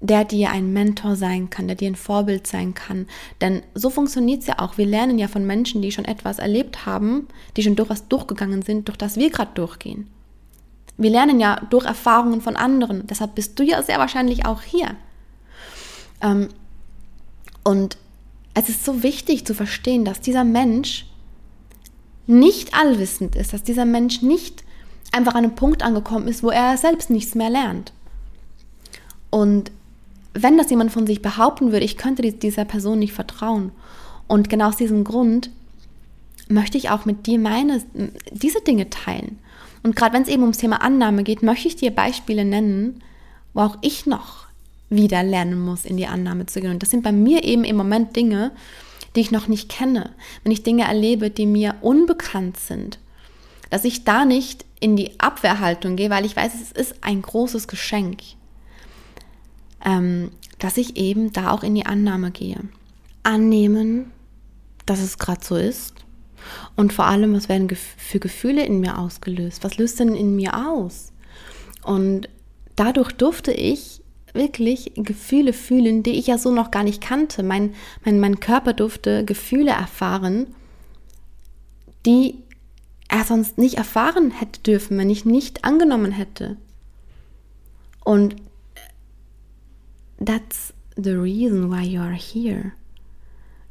[0.00, 3.06] der dir ein Mentor sein kann, der dir ein Vorbild sein kann.
[3.40, 4.78] Denn so funktioniert es ja auch.
[4.78, 8.62] Wir lernen ja von Menschen, die schon etwas erlebt haben, die schon durch was durchgegangen
[8.62, 10.08] sind, durch das wir gerade durchgehen.
[10.98, 13.06] Wir lernen ja durch Erfahrungen von anderen.
[13.06, 14.96] Deshalb bist du ja sehr wahrscheinlich auch hier.
[16.22, 16.48] Ähm,
[17.64, 17.98] und
[18.54, 21.06] es ist so wichtig zu verstehen, dass dieser Mensch
[22.26, 24.64] nicht allwissend ist, dass dieser Mensch nicht
[25.12, 27.92] einfach an einem Punkt angekommen ist, wo er selbst nichts mehr lernt.
[29.30, 29.70] Und
[30.32, 33.72] wenn das jemand von sich behaupten würde, ich könnte dieser Person nicht vertrauen.
[34.26, 35.50] Und genau aus diesem Grund
[36.48, 37.82] möchte ich auch mit dir meine,
[38.32, 39.38] diese Dinge teilen.
[39.86, 43.04] Und gerade wenn es eben ums Thema Annahme geht, möchte ich dir Beispiele nennen,
[43.54, 44.46] wo auch ich noch
[44.90, 46.72] wieder lernen muss, in die Annahme zu gehen.
[46.72, 48.50] Und das sind bei mir eben im Moment Dinge,
[49.14, 50.10] die ich noch nicht kenne.
[50.42, 52.98] Wenn ich Dinge erlebe, die mir unbekannt sind,
[53.70, 57.68] dass ich da nicht in die Abwehrhaltung gehe, weil ich weiß, es ist ein großes
[57.68, 58.22] Geschenk,
[59.84, 62.58] ähm, dass ich eben da auch in die Annahme gehe.
[63.22, 64.10] Annehmen,
[64.84, 65.94] dass es gerade so ist.
[66.76, 69.64] Und vor allem, was werden für Gefühle in mir ausgelöst?
[69.64, 71.12] Was löst denn in mir aus?
[71.82, 72.28] Und
[72.74, 77.42] dadurch durfte ich wirklich Gefühle fühlen, die ich ja so noch gar nicht kannte.
[77.42, 80.48] Mein, mein, mein Körper durfte Gefühle erfahren,
[82.04, 82.42] die
[83.08, 86.56] er sonst nicht erfahren hätte dürfen, wenn ich nicht angenommen hätte.
[88.04, 88.36] Und
[90.24, 92.72] that's the reason why you are here.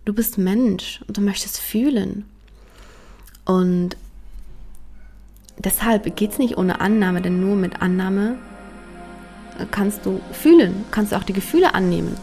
[0.05, 2.25] Du bist Mensch und du möchtest fühlen.
[3.45, 3.95] Und
[5.59, 8.37] deshalb geht es nicht ohne Annahme, denn nur mit Annahme
[9.71, 12.17] kannst du fühlen, kannst du auch die Gefühle annehmen.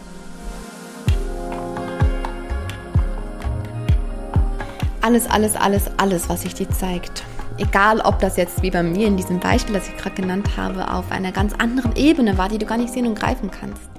[5.00, 7.24] Alles, alles, alles, alles, was sich dir zeigt.
[7.58, 10.92] Egal, ob das jetzt wie bei mir in diesem Beispiel, das ich gerade genannt habe,
[10.92, 13.90] auf einer ganz anderen Ebene war, die du gar nicht sehen und greifen kannst.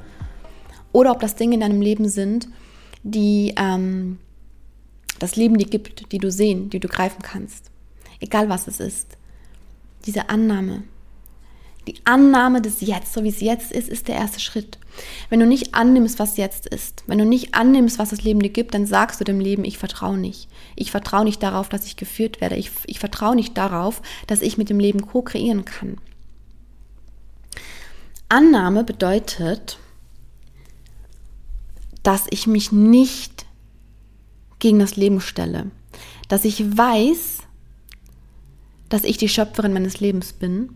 [0.92, 2.48] Oder ob das Dinge in deinem Leben sind,
[3.04, 4.18] die ähm,
[5.20, 7.72] das Leben dir gibt, die du sehen, die du greifen kannst.
[8.20, 9.18] Egal was es ist.
[10.06, 10.84] Diese Annahme,
[11.88, 14.78] die Annahme des Jetzt, so wie es jetzt ist, ist der erste Schritt.
[15.30, 18.50] Wenn du nicht annimmst, was jetzt ist, wenn du nicht annimmst, was das Leben dir
[18.50, 20.48] gibt, dann sagst du dem Leben, ich vertraue nicht.
[20.76, 22.56] Ich vertraue nicht darauf, dass ich geführt werde.
[22.56, 25.98] Ich, ich vertraue nicht darauf, dass ich mit dem Leben co-kreieren kann.
[28.30, 29.78] Annahme bedeutet,
[32.02, 33.33] dass ich mich nicht
[34.64, 35.70] gegen das Leben stelle.
[36.30, 37.40] Dass ich weiß,
[38.88, 40.70] dass ich die Schöpferin meines Lebens bin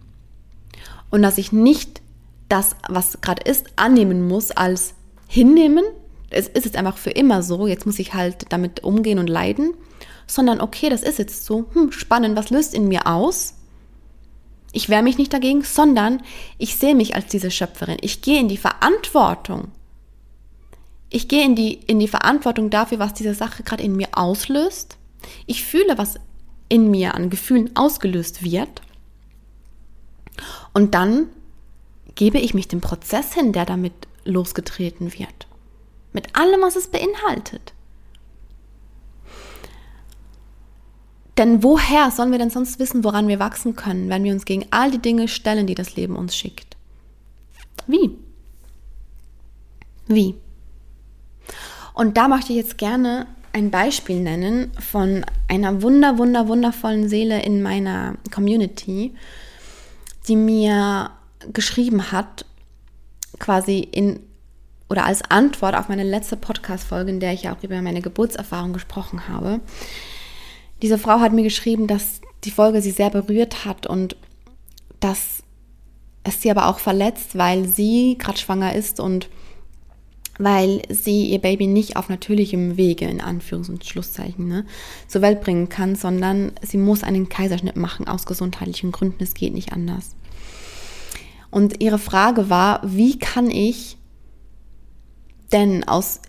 [1.10, 2.02] und dass ich nicht
[2.50, 4.94] das, was gerade ist, annehmen muss als
[5.28, 5.86] hinnehmen.
[6.30, 9.74] Es ist jetzt einfach für immer so, jetzt muss ich halt damit umgehen und leiden,
[10.28, 13.54] sondern okay, das ist jetzt so, hm, spannend, was löst in mir aus?
[14.74, 16.22] Ich wehre mich nicht dagegen, sondern
[16.58, 17.98] ich sehe mich als diese Schöpferin.
[18.02, 19.70] Ich gehe in die Verantwortung.
[21.10, 24.98] Ich gehe in die, in die Verantwortung dafür, was diese Sache gerade in mir auslöst.
[25.46, 26.16] Ich fühle, was
[26.70, 28.82] in mir an Gefühlen ausgelöst wird.
[30.74, 31.28] Und dann
[32.16, 33.94] gebe ich mich dem Prozess hin, der damit
[34.26, 35.48] losgetreten wird.
[36.12, 37.74] Mit allem, was es beinhaltet.
[41.38, 44.66] Denn woher sollen wir denn sonst wissen, woran wir wachsen können, wenn wir uns gegen
[44.72, 46.76] all die Dinge stellen, die das Leben uns schickt?
[47.86, 48.18] Wie?
[50.08, 50.36] Wie?
[51.98, 57.42] Und da möchte ich jetzt gerne ein Beispiel nennen von einer wunder, wunder, wundervollen Seele
[57.42, 59.16] in meiner Community,
[60.28, 61.10] die mir
[61.54, 62.46] geschrieben hat,
[63.40, 64.20] quasi in
[64.90, 68.74] oder als Antwort auf meine letzte Podcast-Folge, in der ich ja auch über meine Geburtserfahrung
[68.74, 69.60] gesprochen habe.
[70.84, 74.16] Diese Frau hat mir geschrieben, dass die Folge sie sehr berührt hat und
[75.00, 75.42] dass
[76.24, 79.30] es sie aber auch verletzt, weil sie gerade schwanger ist und
[80.38, 84.66] weil sie ihr Baby nicht auf natürlichem Wege, in Anführungs- und Schlusszeichen, ne,
[85.08, 89.24] zur Welt bringen kann, sondern sie muss einen Kaiserschnitt machen aus gesundheitlichen Gründen.
[89.24, 90.16] Es geht nicht anders.
[91.50, 93.98] Und ihre Frage war, wie kann ich
[95.52, 96.22] denn aus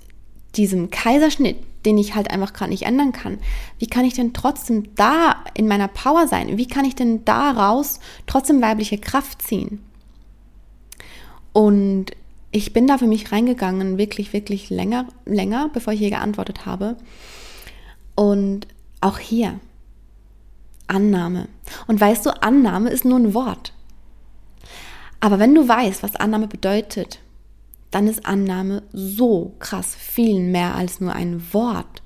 [0.57, 3.39] diesem Kaiserschnitt, den ich halt einfach gerade nicht ändern kann,
[3.79, 6.57] wie kann ich denn trotzdem da in meiner Power sein?
[6.57, 9.81] Wie kann ich denn daraus trotzdem weibliche Kraft ziehen?
[11.53, 12.13] Und
[12.51, 16.97] ich bin da für mich reingegangen, wirklich, wirklich länger, länger, bevor ich hier geantwortet habe.
[18.15, 18.67] Und
[19.01, 19.61] auch hier,
[20.87, 21.49] Annahme.
[21.87, 23.73] Und weißt du, Annahme ist nur ein Wort.
[25.21, 27.21] Aber wenn du weißt, was Annahme bedeutet,
[27.91, 32.03] dann ist Annahme so krass viel mehr als nur ein Wort.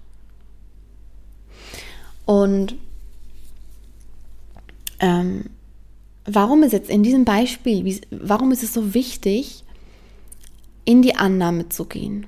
[2.25, 2.77] Und
[5.01, 5.51] ähm,
[6.25, 9.65] warum ist jetzt in diesem Beispiel, warum ist es so wichtig,
[10.85, 12.27] in die Annahme zu gehen?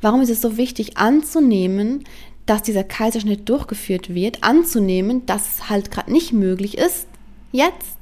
[0.00, 2.04] Warum ist es so wichtig anzunehmen,
[2.46, 7.06] dass dieser Kaiserschnitt durchgeführt wird, anzunehmen, dass es halt gerade nicht möglich ist,
[7.52, 7.98] jetzt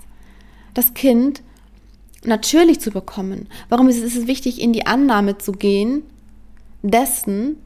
[0.74, 1.42] das Kind
[2.24, 3.48] natürlich zu bekommen?
[3.68, 6.02] Warum ist es wichtig, in die Annahme zu gehen
[6.82, 7.56] dessen,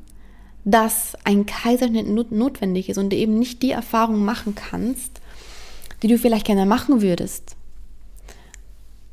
[0.65, 5.21] dass ein Kaiserschnitt notwendig ist und du eben nicht die Erfahrung machen kannst,
[6.03, 7.57] die du vielleicht gerne machen würdest?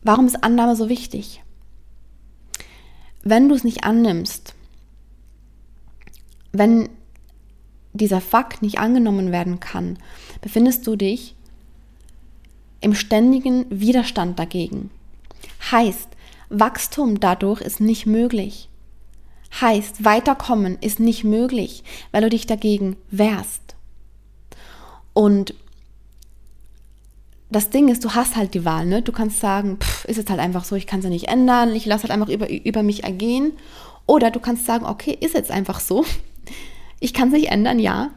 [0.04, 1.42] Warum ist Annahme so wichtig?
[3.30, 4.56] Wenn du es nicht annimmst,
[6.54, 6.88] wenn
[7.92, 10.00] dieser Fakt nicht angenommen werden kann,
[10.40, 11.36] befindest du dich
[12.80, 14.92] im ständigen Widerstand dagegen.
[15.72, 16.08] Heißt,
[16.48, 18.70] Wachstum dadurch ist nicht möglich.
[19.60, 23.76] Heißt, weiterkommen ist nicht möglich, weil du dich dagegen wehrst.
[25.12, 25.54] Und
[27.50, 29.02] das Ding ist, du hast halt die Wahl, ne?
[29.02, 31.74] Du kannst sagen, pff, ist jetzt halt einfach so, ich kann es ja nicht ändern,
[31.76, 33.54] ich lasse halt einfach über, über mich ergehen.
[34.06, 36.06] Oder du kannst sagen, okay, ist jetzt einfach so.
[37.00, 38.12] Ich kann es nicht ändern, ja.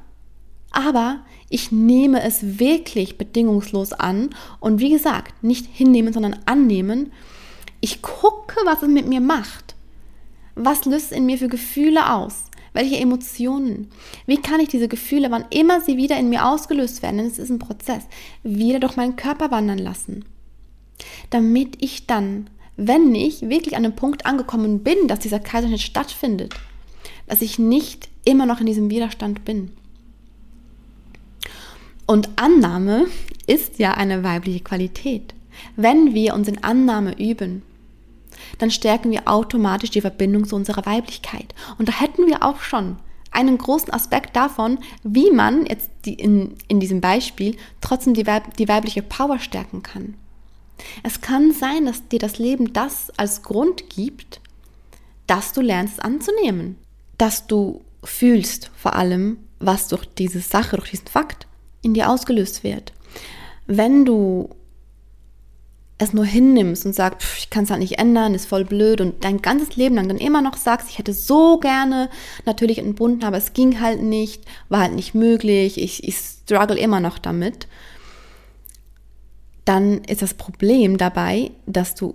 [0.70, 7.12] Aber ich nehme es wirklich bedingungslos an und wie gesagt, nicht hinnehmen, sondern annehmen.
[7.80, 9.74] Ich gucke, was es mit mir macht.
[10.54, 12.44] Was löst in mir für Gefühle aus?
[12.72, 13.88] Welche Emotionen?
[14.26, 17.38] Wie kann ich diese Gefühle, wann immer sie wieder in mir ausgelöst werden, denn es
[17.38, 18.04] ist ein Prozess,
[18.42, 20.24] wieder durch meinen Körper wandern lassen?
[21.30, 26.54] Damit ich dann, wenn ich wirklich an dem Punkt angekommen bin, dass dieser Kaiserschnitt stattfindet,
[27.26, 29.72] dass ich nicht immer noch in diesem Widerstand bin.
[32.06, 33.06] Und Annahme
[33.46, 35.34] ist ja eine weibliche Qualität.
[35.76, 37.62] Wenn wir uns in Annahme üben,
[38.58, 41.54] dann stärken wir automatisch die Verbindung zu unserer Weiblichkeit.
[41.78, 42.96] Und da hätten wir auch schon
[43.30, 48.56] einen großen Aspekt davon, wie man jetzt die, in, in diesem Beispiel trotzdem die, Weib,
[48.56, 50.14] die weibliche Power stärken kann.
[51.02, 54.40] Es kann sein, dass dir das Leben das als Grund gibt,
[55.26, 56.76] dass du lernst anzunehmen,
[57.18, 61.46] dass du fühlst vor allem, was durch diese Sache, durch diesen Fakt
[61.82, 62.92] in dir ausgelöst wird.
[63.66, 64.50] Wenn du
[66.00, 69.02] es nur hinnimmst und sagst, pff, ich kann es halt nicht ändern, ist voll blöd
[69.02, 72.08] und dein ganzes Leben lang dann immer noch sagst, ich hätte so gerne
[72.46, 77.00] natürlich entbunden, aber es ging halt nicht, war halt nicht möglich, ich, ich struggle immer
[77.00, 77.68] noch damit,
[79.66, 82.14] dann ist das Problem dabei, dass du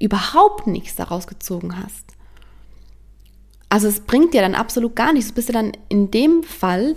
[0.00, 2.04] überhaupt nichts daraus gezogen hast.
[3.68, 5.28] Also es bringt dir dann absolut gar nichts.
[5.28, 6.96] Du bist ja dann in dem Fall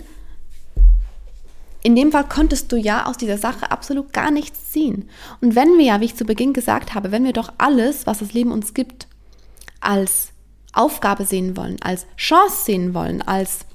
[1.84, 5.08] in dem Fall konntest du ja aus dieser Sache absolut gar nichts ziehen.
[5.42, 8.20] Und wenn wir ja, wie ich zu Beginn gesagt habe, wenn wir doch alles, was
[8.20, 9.06] das Leben uns gibt,
[9.80, 10.30] als
[10.72, 13.66] Aufgabe sehen wollen, als Chance sehen wollen, als,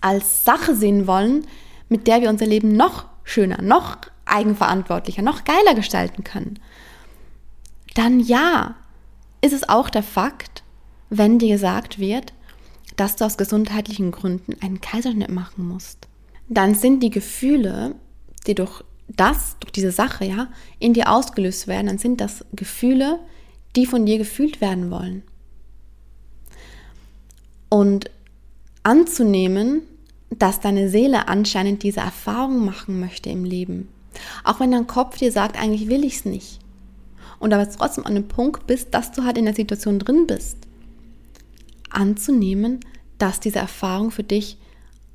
[0.00, 1.44] als Sache sehen wollen,
[1.88, 6.60] mit der wir unser Leben noch schöner, noch eigenverantwortlicher, noch geiler gestalten können,
[7.96, 8.76] dann ja,
[9.40, 10.62] ist es auch der Fakt,
[11.10, 12.32] wenn dir gesagt wird,
[12.94, 16.06] dass du aus gesundheitlichen Gründen einen Kaiserschnitt machen musst
[16.48, 17.94] dann sind die Gefühle,
[18.46, 23.18] die durch das, durch diese Sache, ja, in dir ausgelöst werden, dann sind das Gefühle,
[23.76, 25.22] die von dir gefühlt werden wollen.
[27.68, 28.10] Und
[28.82, 29.82] anzunehmen,
[30.30, 33.88] dass deine Seele anscheinend diese Erfahrung machen möchte im Leben.
[34.44, 36.58] Auch wenn dein Kopf dir sagt, eigentlich will ich es nicht.
[37.38, 40.58] Und aber trotzdem an dem Punkt bist, dass du halt in der Situation drin bist.
[41.90, 42.80] Anzunehmen,
[43.18, 44.58] dass diese Erfahrung für dich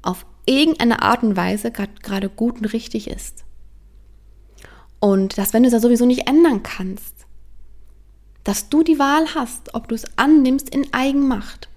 [0.01, 3.43] auf irgendeine Art und Weise gerade gut und richtig ist.
[4.99, 7.13] Und dass wenn du es ja sowieso nicht ändern kannst,
[8.43, 11.69] dass du die Wahl hast, ob du es annimmst in Eigenmacht.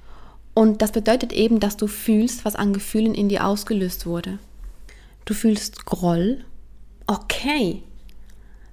[0.54, 4.38] Und das bedeutet eben, dass du fühlst, was an Gefühlen in dir ausgelöst wurde.
[5.24, 6.44] Du fühlst Groll.
[7.06, 7.82] Okay.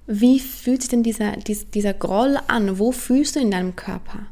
[0.06, 2.78] Wie fühlt sich denn dieser, dieser Groll an?
[2.78, 4.26] Wo fühlst du in deinem Körper?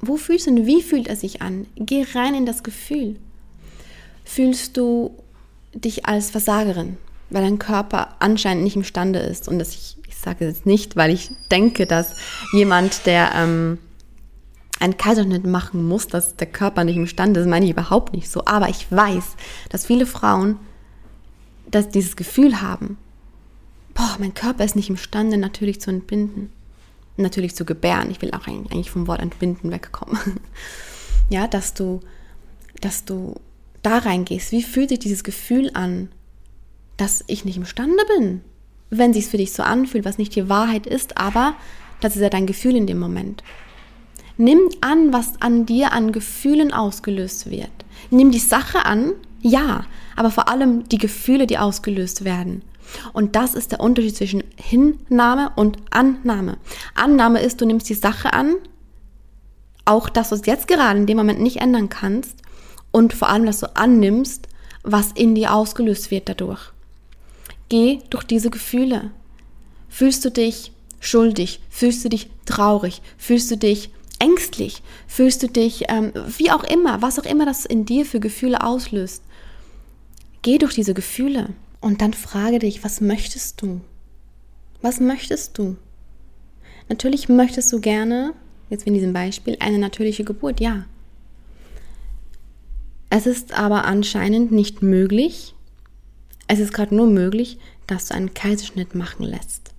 [0.00, 1.66] Wo fühlst du und wie fühlt er sich an?
[1.74, 3.16] Geh rein in das Gefühl
[4.28, 5.16] fühlst du
[5.74, 6.96] dich als Versagerin,
[7.30, 9.48] weil dein Körper anscheinend nicht imstande ist.
[9.48, 12.14] Und das, ich, ich sage es nicht, weil ich denke, dass
[12.52, 13.78] jemand, der ähm,
[14.80, 18.44] einen Kaiserschnitt machen muss, dass der Körper nicht imstande ist, meine ich überhaupt nicht so.
[18.44, 19.24] Aber ich weiß,
[19.70, 20.58] dass viele Frauen
[21.70, 22.96] dass dieses Gefühl haben,
[23.94, 26.50] boah, mein Körper ist nicht imstande, natürlich zu entbinden.
[27.16, 28.12] natürlich zu gebären.
[28.12, 30.18] Ich will auch eigentlich vom Wort entbinden wegkommen.
[31.28, 32.00] ja, dass du,
[32.80, 33.34] dass du
[33.88, 34.52] da reingehst.
[34.52, 36.08] Wie fühlt sich dieses Gefühl an,
[36.96, 38.42] dass ich nicht imstande bin?
[38.90, 41.54] Wenn sich für dich so anfühlt, was nicht die Wahrheit ist, aber
[42.00, 43.42] das ist ja dein Gefühl in dem Moment.
[44.36, 47.70] Nimm an, was an dir an Gefühlen ausgelöst wird.
[48.10, 49.84] Nimm die Sache an, ja,
[50.16, 52.62] aber vor allem die Gefühle, die ausgelöst werden.
[53.12, 56.56] Und das ist der Unterschied zwischen Hinnahme und Annahme.
[56.94, 58.54] Annahme ist, du nimmst die Sache an,
[59.84, 62.36] auch das, was du jetzt gerade in dem Moment nicht ändern kannst,
[62.90, 64.48] und vor allem, dass du annimmst,
[64.82, 66.72] was in dir ausgelöst wird dadurch.
[67.68, 69.10] Geh durch diese Gefühle.
[69.88, 71.60] Fühlst du dich schuldig?
[71.68, 73.02] Fühlst du dich traurig?
[73.18, 74.82] Fühlst du dich ängstlich?
[75.06, 78.62] Fühlst du dich, ähm, wie auch immer, was auch immer das in dir für Gefühle
[78.62, 79.22] auslöst?
[80.42, 83.80] Geh durch diese Gefühle und dann frage dich, was möchtest du?
[84.80, 85.76] Was möchtest du?
[86.88, 88.32] Natürlich möchtest du gerne,
[88.70, 90.86] jetzt wie in diesem Beispiel, eine natürliche Geburt, ja.
[93.10, 95.54] Es ist aber anscheinend nicht möglich.
[96.46, 99.72] Es ist gerade nur möglich, dass du einen Kaiserschnitt machen lässt.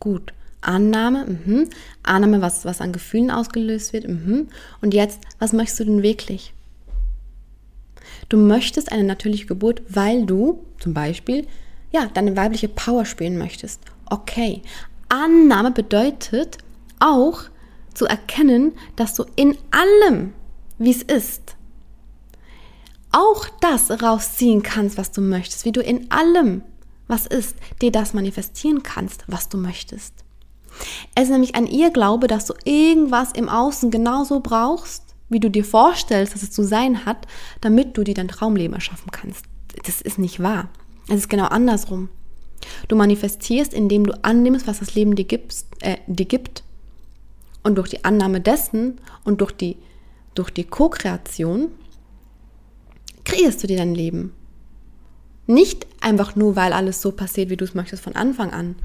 [0.00, 0.32] Gut.
[0.60, 1.68] Annahme, mhm.
[2.02, 4.08] Annahme, was, was an Gefühlen ausgelöst wird.
[4.08, 4.48] Mhm.
[4.80, 6.52] Und jetzt, was möchtest du denn wirklich?
[8.28, 11.46] Du möchtest eine natürliche Geburt, weil du zum Beispiel
[11.92, 13.80] ja, deine weibliche Power spielen möchtest.
[14.10, 14.62] Okay.
[15.08, 16.58] Annahme bedeutet
[16.98, 17.42] auch
[17.94, 20.32] zu erkennen, dass du in allem,
[20.78, 21.55] wie es ist,
[23.16, 26.62] auch das rausziehen kannst, was du möchtest, wie du in allem,
[27.08, 30.12] was ist, dir das manifestieren kannst, was du möchtest.
[31.14, 35.64] Es ist nämlich ein Irrglaube, dass du irgendwas im Außen genauso brauchst, wie du dir
[35.64, 37.26] vorstellst, dass es zu sein hat,
[37.60, 39.46] damit du dir dein Traumleben erschaffen kannst.
[39.84, 40.68] Das ist nicht wahr.
[41.08, 42.10] Es ist genau andersrum.
[42.88, 46.64] Du manifestierst, indem du annimmst, was das Leben dir, gibst, äh, dir gibt.
[47.62, 49.76] Und durch die Annahme dessen und durch die,
[50.34, 51.70] durch die Co-Kreation
[53.26, 54.32] kreierst du dir dein Leben.
[55.46, 58.76] Nicht einfach nur, weil alles so passiert, wie du es möchtest von Anfang an,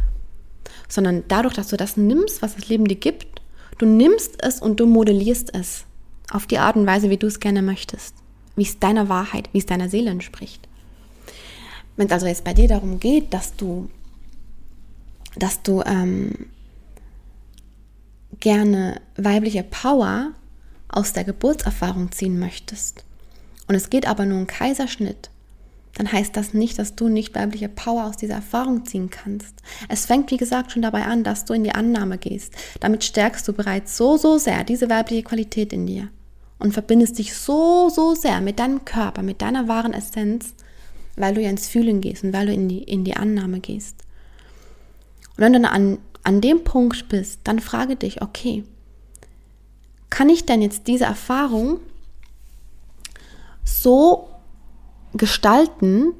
[0.89, 3.41] sondern dadurch, dass du das nimmst, was das Leben dir gibt,
[3.77, 5.85] du nimmst es und du modellierst es
[6.29, 8.15] auf die Art und Weise, wie du es gerne möchtest,
[8.55, 10.67] wie es deiner Wahrheit, wie es deiner Seele entspricht.
[11.95, 13.89] Wenn es also jetzt bei dir darum geht, dass du,
[15.35, 16.47] dass du ähm,
[18.39, 20.31] gerne weibliche Power
[20.89, 23.03] aus der Geburtserfahrung ziehen möchtest
[23.72, 25.30] und es geht aber nur um Kaiserschnitt,
[25.93, 29.55] dann heißt das nicht, dass du nicht weibliche Power aus dieser Erfahrung ziehen kannst.
[29.88, 32.53] Es fängt, wie gesagt, schon dabei an, dass du in die Annahme gehst.
[32.82, 36.09] Damit stärkst du bereits so, so sehr diese weibliche Qualität in dir
[36.59, 40.53] und verbindest dich so, so sehr mit deinem Körper, mit deiner wahren Essenz,
[41.15, 43.95] weil du ja ins Fühlen gehst und weil du in die, in die Annahme gehst.
[45.38, 48.65] Und wenn du dann an, an dem Punkt bist, dann frage dich, okay,
[50.09, 51.80] kann ich denn jetzt diese Erfahrung
[53.64, 54.30] so
[55.14, 56.14] gestalten,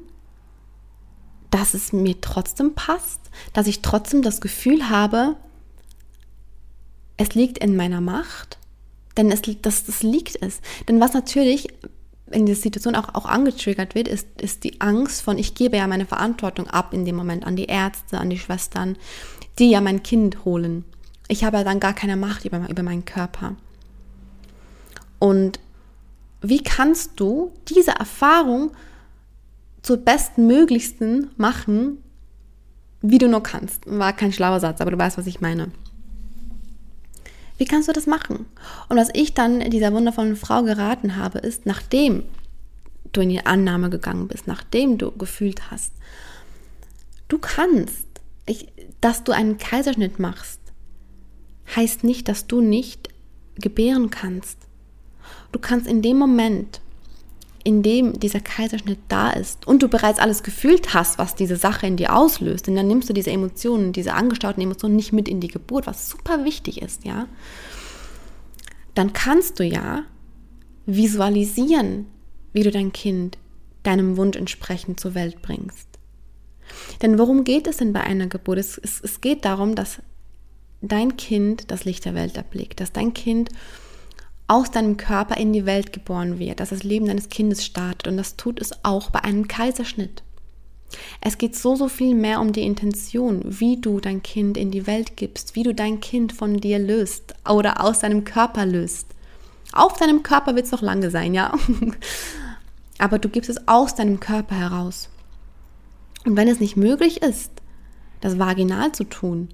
[1.50, 3.20] dass es mir trotzdem passt,
[3.52, 5.36] dass ich trotzdem das Gefühl habe,
[7.16, 8.58] es liegt in meiner Macht,
[9.16, 10.60] denn es, das, das liegt es.
[10.88, 11.68] Denn was natürlich
[12.30, 15.86] in dieser Situation auch, auch angetriggert wird, ist, ist die Angst von, ich gebe ja
[15.86, 18.96] meine Verantwortung ab in dem Moment an die Ärzte, an die Schwestern,
[19.58, 20.84] die ja mein Kind holen.
[21.28, 23.56] Ich habe ja dann gar keine Macht über, über meinen Körper.
[25.18, 25.60] Und
[26.42, 28.72] wie kannst du diese Erfahrung
[29.82, 31.98] zur bestmöglichsten machen,
[33.00, 33.82] wie du nur kannst?
[33.86, 35.70] War kein schlauer Satz, aber du weißt, was ich meine.
[37.58, 38.46] Wie kannst du das machen?
[38.88, 42.24] Und was ich dann dieser wundervollen Frau geraten habe, ist, nachdem
[43.12, 45.92] du in die Annahme gegangen bist, nachdem du gefühlt hast,
[47.28, 48.06] du kannst,
[48.46, 48.68] ich,
[49.00, 50.60] dass du einen Kaiserschnitt machst,
[51.76, 53.08] heißt nicht, dass du nicht
[53.56, 54.58] gebären kannst.
[55.52, 56.80] Du kannst in dem Moment,
[57.64, 61.86] in dem dieser Kaiserschnitt da ist und du bereits alles gefühlt hast, was diese Sache
[61.86, 65.40] in dir auslöst, denn dann nimmst du diese Emotionen, diese angestauten Emotionen nicht mit in
[65.40, 67.28] die Geburt, was super wichtig ist, ja,
[68.94, 70.02] dann kannst du ja
[70.86, 72.06] visualisieren,
[72.52, 73.38] wie du dein Kind
[73.82, 75.88] deinem Wunsch entsprechend zur Welt bringst.
[77.00, 78.58] Denn worum geht es denn bei einer Geburt?
[78.58, 79.98] Es, es, es geht darum, dass
[80.80, 83.50] dein Kind das Licht der Welt erblickt, dass dein Kind
[84.48, 88.08] aus deinem Körper in die Welt geboren wird, dass das Leben deines Kindes startet.
[88.08, 90.22] Und das tut es auch bei einem Kaiserschnitt.
[91.20, 94.86] Es geht so, so viel mehr um die Intention, wie du dein Kind in die
[94.86, 99.06] Welt gibst, wie du dein Kind von dir löst oder aus deinem Körper löst.
[99.72, 101.54] Auf deinem Körper wird es noch lange sein, ja.
[102.98, 105.08] Aber du gibst es aus deinem Körper heraus.
[106.24, 107.50] Und wenn es nicht möglich ist,
[108.20, 109.48] das vaginal zu tun,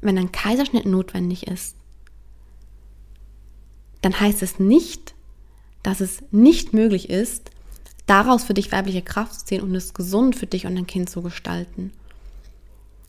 [0.00, 1.76] wenn ein Kaiserschnitt notwendig ist,
[4.02, 5.14] dann heißt es nicht,
[5.82, 7.50] dass es nicht möglich ist,
[8.06, 11.08] daraus für dich weibliche Kraft zu ziehen und es gesund für dich und dein Kind
[11.08, 11.92] zu gestalten.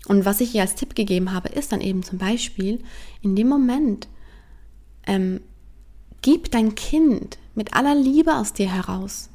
[0.08, 2.84] Und was ich ihr als Tipp gegeben habe, ist dann eben zum Beispiel,
[3.22, 4.08] in dem Moment,
[5.06, 5.42] ähm,
[6.22, 9.30] gib dein Kind mit aller Liebe aus dir heraus.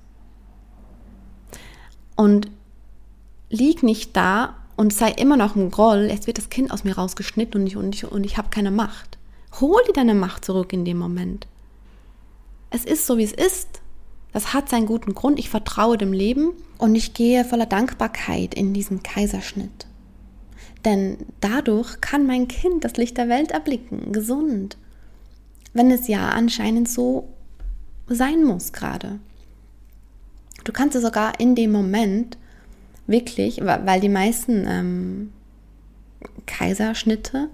[2.16, 2.50] Und
[3.50, 6.96] lieg nicht da und sei immer noch ein Groll, jetzt wird das Kind aus mir
[6.96, 9.18] rausgeschnitten und ich, und ich, und ich habe keine Macht.
[9.60, 11.46] Hol dir deine Macht zurück in dem Moment.
[12.70, 13.80] Es ist so, wie es ist.
[14.32, 15.38] Das hat seinen guten Grund.
[15.38, 19.86] Ich vertraue dem Leben und ich gehe voller Dankbarkeit in diesen Kaiserschnitt.
[20.84, 24.76] Denn dadurch kann mein Kind das Licht der Welt erblicken, gesund.
[25.72, 27.28] Wenn es ja anscheinend so
[28.08, 29.18] sein muss gerade.
[30.64, 32.38] Du kannst es sogar in dem Moment
[33.06, 35.32] wirklich, weil die meisten ähm,
[36.46, 37.48] Kaiserschnitte,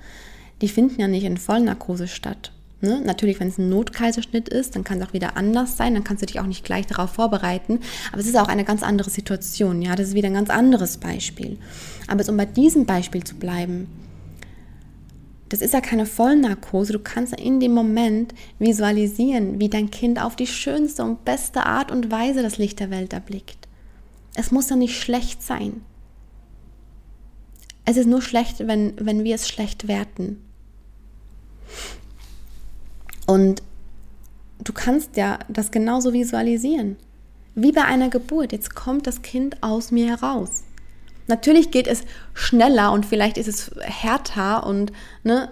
[0.62, 2.52] die finden ja nicht in Vollnarkose statt.
[2.80, 3.00] Ne?
[3.04, 6.22] Natürlich, wenn es ein Notkaiserschnitt ist, dann kann es auch wieder anders sein, dann kannst
[6.22, 7.78] du dich auch nicht gleich darauf vorbereiten.
[8.10, 10.96] Aber es ist auch eine ganz andere Situation, ja, das ist wieder ein ganz anderes
[10.96, 11.58] Beispiel.
[12.08, 13.86] Aber jetzt, um bei diesem Beispiel zu bleiben,
[15.48, 20.34] das ist ja keine Vollnarkose, du kannst in dem Moment visualisieren, wie dein Kind auf
[20.34, 23.68] die schönste und beste Art und Weise das Licht der Welt erblickt.
[24.34, 25.82] Es muss ja nicht schlecht sein.
[27.84, 30.38] Es ist nur schlecht, wenn, wenn wir es schlecht werten.
[33.26, 33.62] Und
[34.62, 36.96] du kannst ja das genauso visualisieren.
[37.54, 38.52] Wie bei einer Geburt.
[38.52, 40.64] Jetzt kommt das Kind aus mir heraus.
[41.28, 42.02] Natürlich geht es
[42.34, 44.92] schneller und vielleicht ist es härter und
[45.22, 45.50] ne,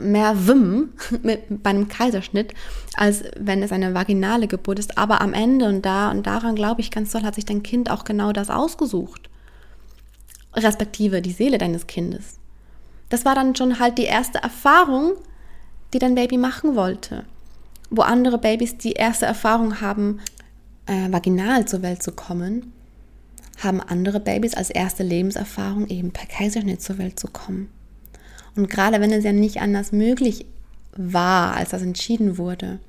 [0.00, 0.92] mehr Wimm
[1.22, 2.54] bei einem Kaiserschnitt,
[2.94, 4.98] als wenn es eine vaginale Geburt ist.
[4.98, 7.90] Aber am Ende und da und daran glaube ich ganz toll, hat sich dein Kind
[7.90, 9.28] auch genau das ausgesucht.
[10.54, 12.38] Respektive die Seele deines Kindes.
[13.08, 15.12] Das war dann schon halt die erste Erfahrung,
[15.92, 17.24] die dein Baby machen wollte.
[17.90, 20.20] Wo andere Babys die erste Erfahrung haben,
[20.86, 22.72] äh, vaginal zur Welt zu kommen,
[23.58, 27.68] haben andere Babys als erste Lebenserfahrung eben per Kaiserschnitt zur Welt zu kommen.
[28.56, 30.46] Und gerade wenn es ja nicht anders möglich
[30.96, 32.80] war, als das entschieden wurde,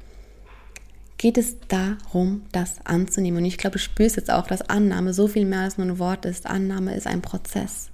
[1.18, 3.40] geht es darum, das anzunehmen.
[3.40, 6.00] Und ich glaube, du spürst jetzt auch, dass Annahme so viel mehr als nur ein
[6.00, 6.48] Wort ist.
[6.48, 7.90] Annahme ist ein Prozess.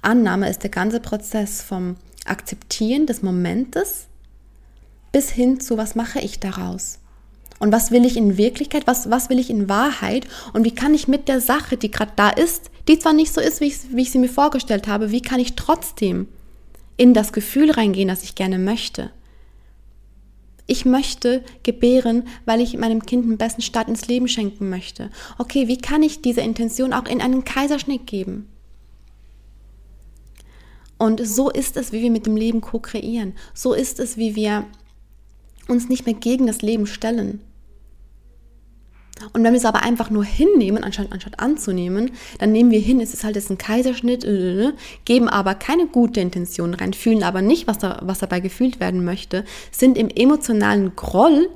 [0.00, 4.07] Annahme ist der ganze Prozess vom Akzeptieren des Momentes
[5.12, 6.98] bis hin zu, was mache ich daraus?
[7.58, 10.94] Und was will ich in Wirklichkeit, was, was will ich in Wahrheit und wie kann
[10.94, 13.78] ich mit der Sache, die gerade da ist, die zwar nicht so ist, wie ich,
[13.90, 16.28] wie ich sie mir vorgestellt habe, wie kann ich trotzdem
[16.96, 19.10] in das Gefühl reingehen, das ich gerne möchte?
[20.66, 25.10] Ich möchte gebären, weil ich meinem Kind einen besten Start ins Leben schenken möchte.
[25.38, 28.48] Okay, wie kann ich diese Intention auch in einen Kaiserschnitt geben?
[30.98, 33.32] Und so ist es, wie wir mit dem Leben co-kreieren.
[33.54, 34.66] So ist es, wie wir
[35.68, 37.40] uns nicht mehr gegen das Leben stellen.
[39.32, 43.00] Und wenn wir es aber einfach nur hinnehmen, anstatt, anstatt anzunehmen, dann nehmen wir hin,
[43.00, 44.72] es ist halt jetzt ein Kaiserschnitt, äh, äh,
[45.04, 49.04] geben aber keine gute Intention rein, fühlen aber nicht, was, da, was dabei gefühlt werden
[49.04, 51.48] möchte, sind im emotionalen Groll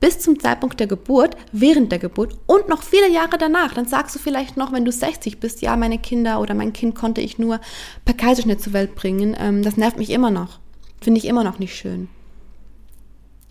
[0.00, 3.74] bis zum Zeitpunkt der Geburt, während der Geburt und noch viele Jahre danach.
[3.74, 6.94] Dann sagst du vielleicht noch, wenn du 60 bist, ja, meine Kinder oder mein Kind
[6.94, 7.60] konnte ich nur
[8.04, 9.36] per Kaiserschnitt zur Welt bringen.
[9.38, 10.60] Ähm, das nervt mich immer noch.
[11.00, 12.08] Finde ich immer noch nicht schön.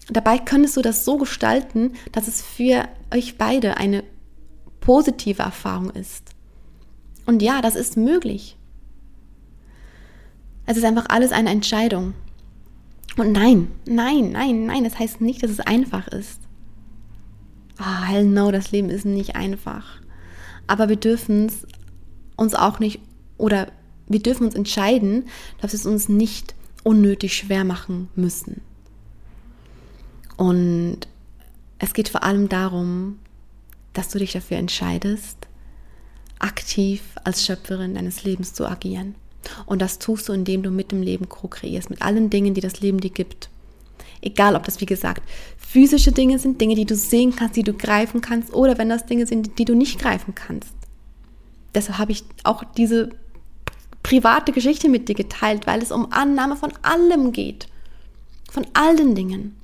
[0.09, 4.03] Dabei könntest du das so gestalten, dass es für euch beide eine
[4.79, 6.31] positive Erfahrung ist.
[7.25, 8.57] Und ja, das ist möglich.
[10.65, 12.13] Es ist einfach alles eine Entscheidung.
[13.17, 16.39] Und nein, nein, nein, nein, das heißt nicht, dass es einfach ist.
[17.79, 20.01] Oh, hell no, das Leben ist nicht einfach.
[20.67, 21.67] Aber wir dürfen es
[22.35, 22.99] uns auch nicht,
[23.37, 23.67] oder
[24.07, 25.25] wir dürfen uns entscheiden,
[25.61, 28.61] dass wir es uns nicht unnötig schwer machen müssen.
[30.37, 30.99] Und
[31.79, 33.19] es geht vor allem darum,
[33.93, 35.37] dass du dich dafür entscheidest,
[36.39, 39.15] aktiv als Schöpferin deines Lebens zu agieren.
[39.65, 42.79] Und das tust du, indem du mit dem Leben co-kreierst, mit allen Dingen, die das
[42.79, 43.49] Leben dir gibt.
[44.21, 45.23] Egal, ob das, wie gesagt,
[45.57, 49.05] physische Dinge sind, Dinge, die du sehen kannst, die du greifen kannst, oder wenn das
[49.05, 50.73] Dinge sind, die du nicht greifen kannst.
[51.73, 53.09] Deshalb habe ich auch diese
[54.03, 57.67] private Geschichte mit dir geteilt, weil es um Annahme von allem geht.
[58.51, 59.55] Von all den Dingen.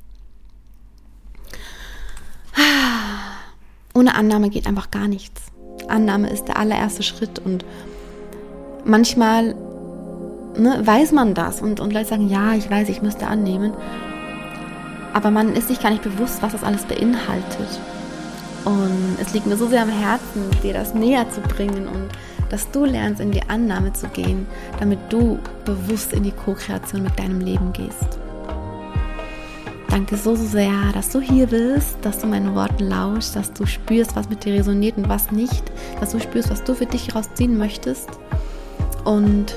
[3.94, 5.42] Ohne Annahme geht einfach gar nichts.
[5.88, 7.66] Annahme ist der allererste Schritt und
[8.86, 9.56] manchmal
[10.58, 13.74] ne, weiß man das und, und Leute sagen, ja, ich weiß, ich müsste annehmen.
[15.14, 17.80] Aber man ist sich gar nicht bewusst, was das alles beinhaltet.
[18.66, 22.10] Und es liegt mir so sehr am Herzen, dir das näher zu bringen und
[22.50, 24.48] dass du lernst, in die Annahme zu gehen,
[24.80, 28.20] damit du bewusst in die Co-Kreation mit deinem Leben gehst.
[29.94, 33.68] Danke so, so sehr, dass du hier bist, dass du meinen Worten lauschst, dass du
[33.68, 35.64] spürst, was mit dir resoniert und was nicht,
[36.00, 38.10] dass du spürst, was du für dich rausziehen möchtest.
[39.06, 39.56] Und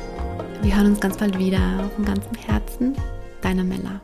[0.61, 1.59] wir hören uns ganz bald wieder.
[1.95, 2.95] Von ganzem Herzen,
[3.41, 4.03] deine Mella.